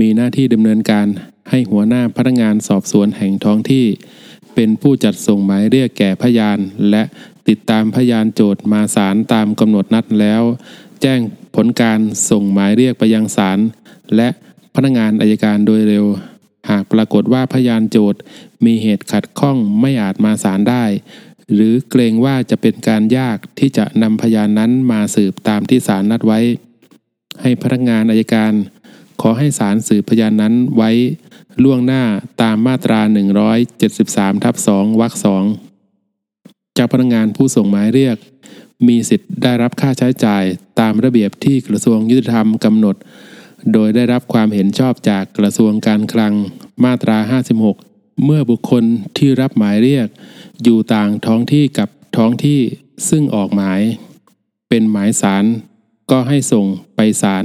[0.00, 1.06] มีหน้าที่ดำเนินการ
[1.50, 3.86] ให้หัวหน้าพนักงานสอบสวนแห่งท้องที่
[4.54, 6.58] เป็นผู้จัดส่งหมายเรียกแก่พยาน
[6.90, 7.02] และ
[7.48, 10.42] ติดตามพยานโจทย์มาศาลตามกำหนดนัดแล้ว
[11.02, 11.20] แจ้ง
[11.54, 13.58] ผลการส่งหมายเรียกไปยังศาล
[14.16, 14.28] และ
[14.74, 16.06] พนักงานอายการโดยเร็ว
[16.70, 18.20] หากปรากฏว่าพยานโจทย์
[18.64, 20.84] มีเหตุขัดข้องไม่อาจมาศาลได้
[21.52, 26.40] หรือเกรงว่าจะเป็นการยากที่จะนำพยานนั้นมาสืบตามที่ศาลนัดไว้
[27.40, 28.52] ให้พนักงานอายการ
[29.20, 30.90] ขอให้ศาลสืบพยานนั้นไว้
[31.62, 32.02] ล่วงหน้า
[32.42, 33.00] ตามมาตรา
[33.72, 35.44] 173ทับ2วรรคสอง
[36.74, 38.16] เจ้าพนักงานผู้ส่งหมายเรียก
[38.88, 40.44] มีสิทธิ์ได้รับค่าใช้จ่าย
[40.80, 42.96] ตามระเบียบที่กระทรวงยุติธรรมกำหนด
[43.72, 46.34] โดยได้รับความเห็นชอบจากกระทรวงการคลัง
[46.84, 47.18] มาตรา
[47.70, 48.84] 56 เมื่อบุคคล
[49.18, 50.08] ที่รับหมายเรียก
[50.62, 52.60] อยู่ต่างท้องที่กับท้องที่
[53.08, 53.80] ซึ่งออกหมาย
[54.68, 55.44] เป็นหมายสาร
[56.10, 57.44] ก็ให้ส่งไปศาล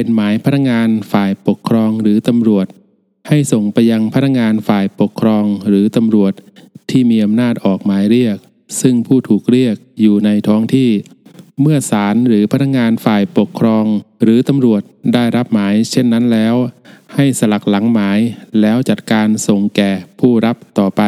[0.00, 2.66] เป็นหมายพนักงานฝ่ายปกครองหรือตำรวจ
[3.28, 6.32] ให้ส่งไปยังพนักงานฝ่ายปกครองหรือตำรวจ
[6.90, 8.36] ที่มีอำนาจออกหมายเรียก
[8.80, 10.90] ซึ่งผู้ถูกเรียกอยู่ในท้องที่
[11.60, 13.84] เมื่อศาลหรือพนักงานฝ่ายปกครอง
[14.22, 14.82] หรือตำรวจ
[15.14, 16.54] ได้รับหมายเช่นนั้นแล้ว
[17.14, 18.18] ให้สลักหลังหมาย
[18.60, 21.02] แล้วจัดการส่งแก่ผู้รับต่อไป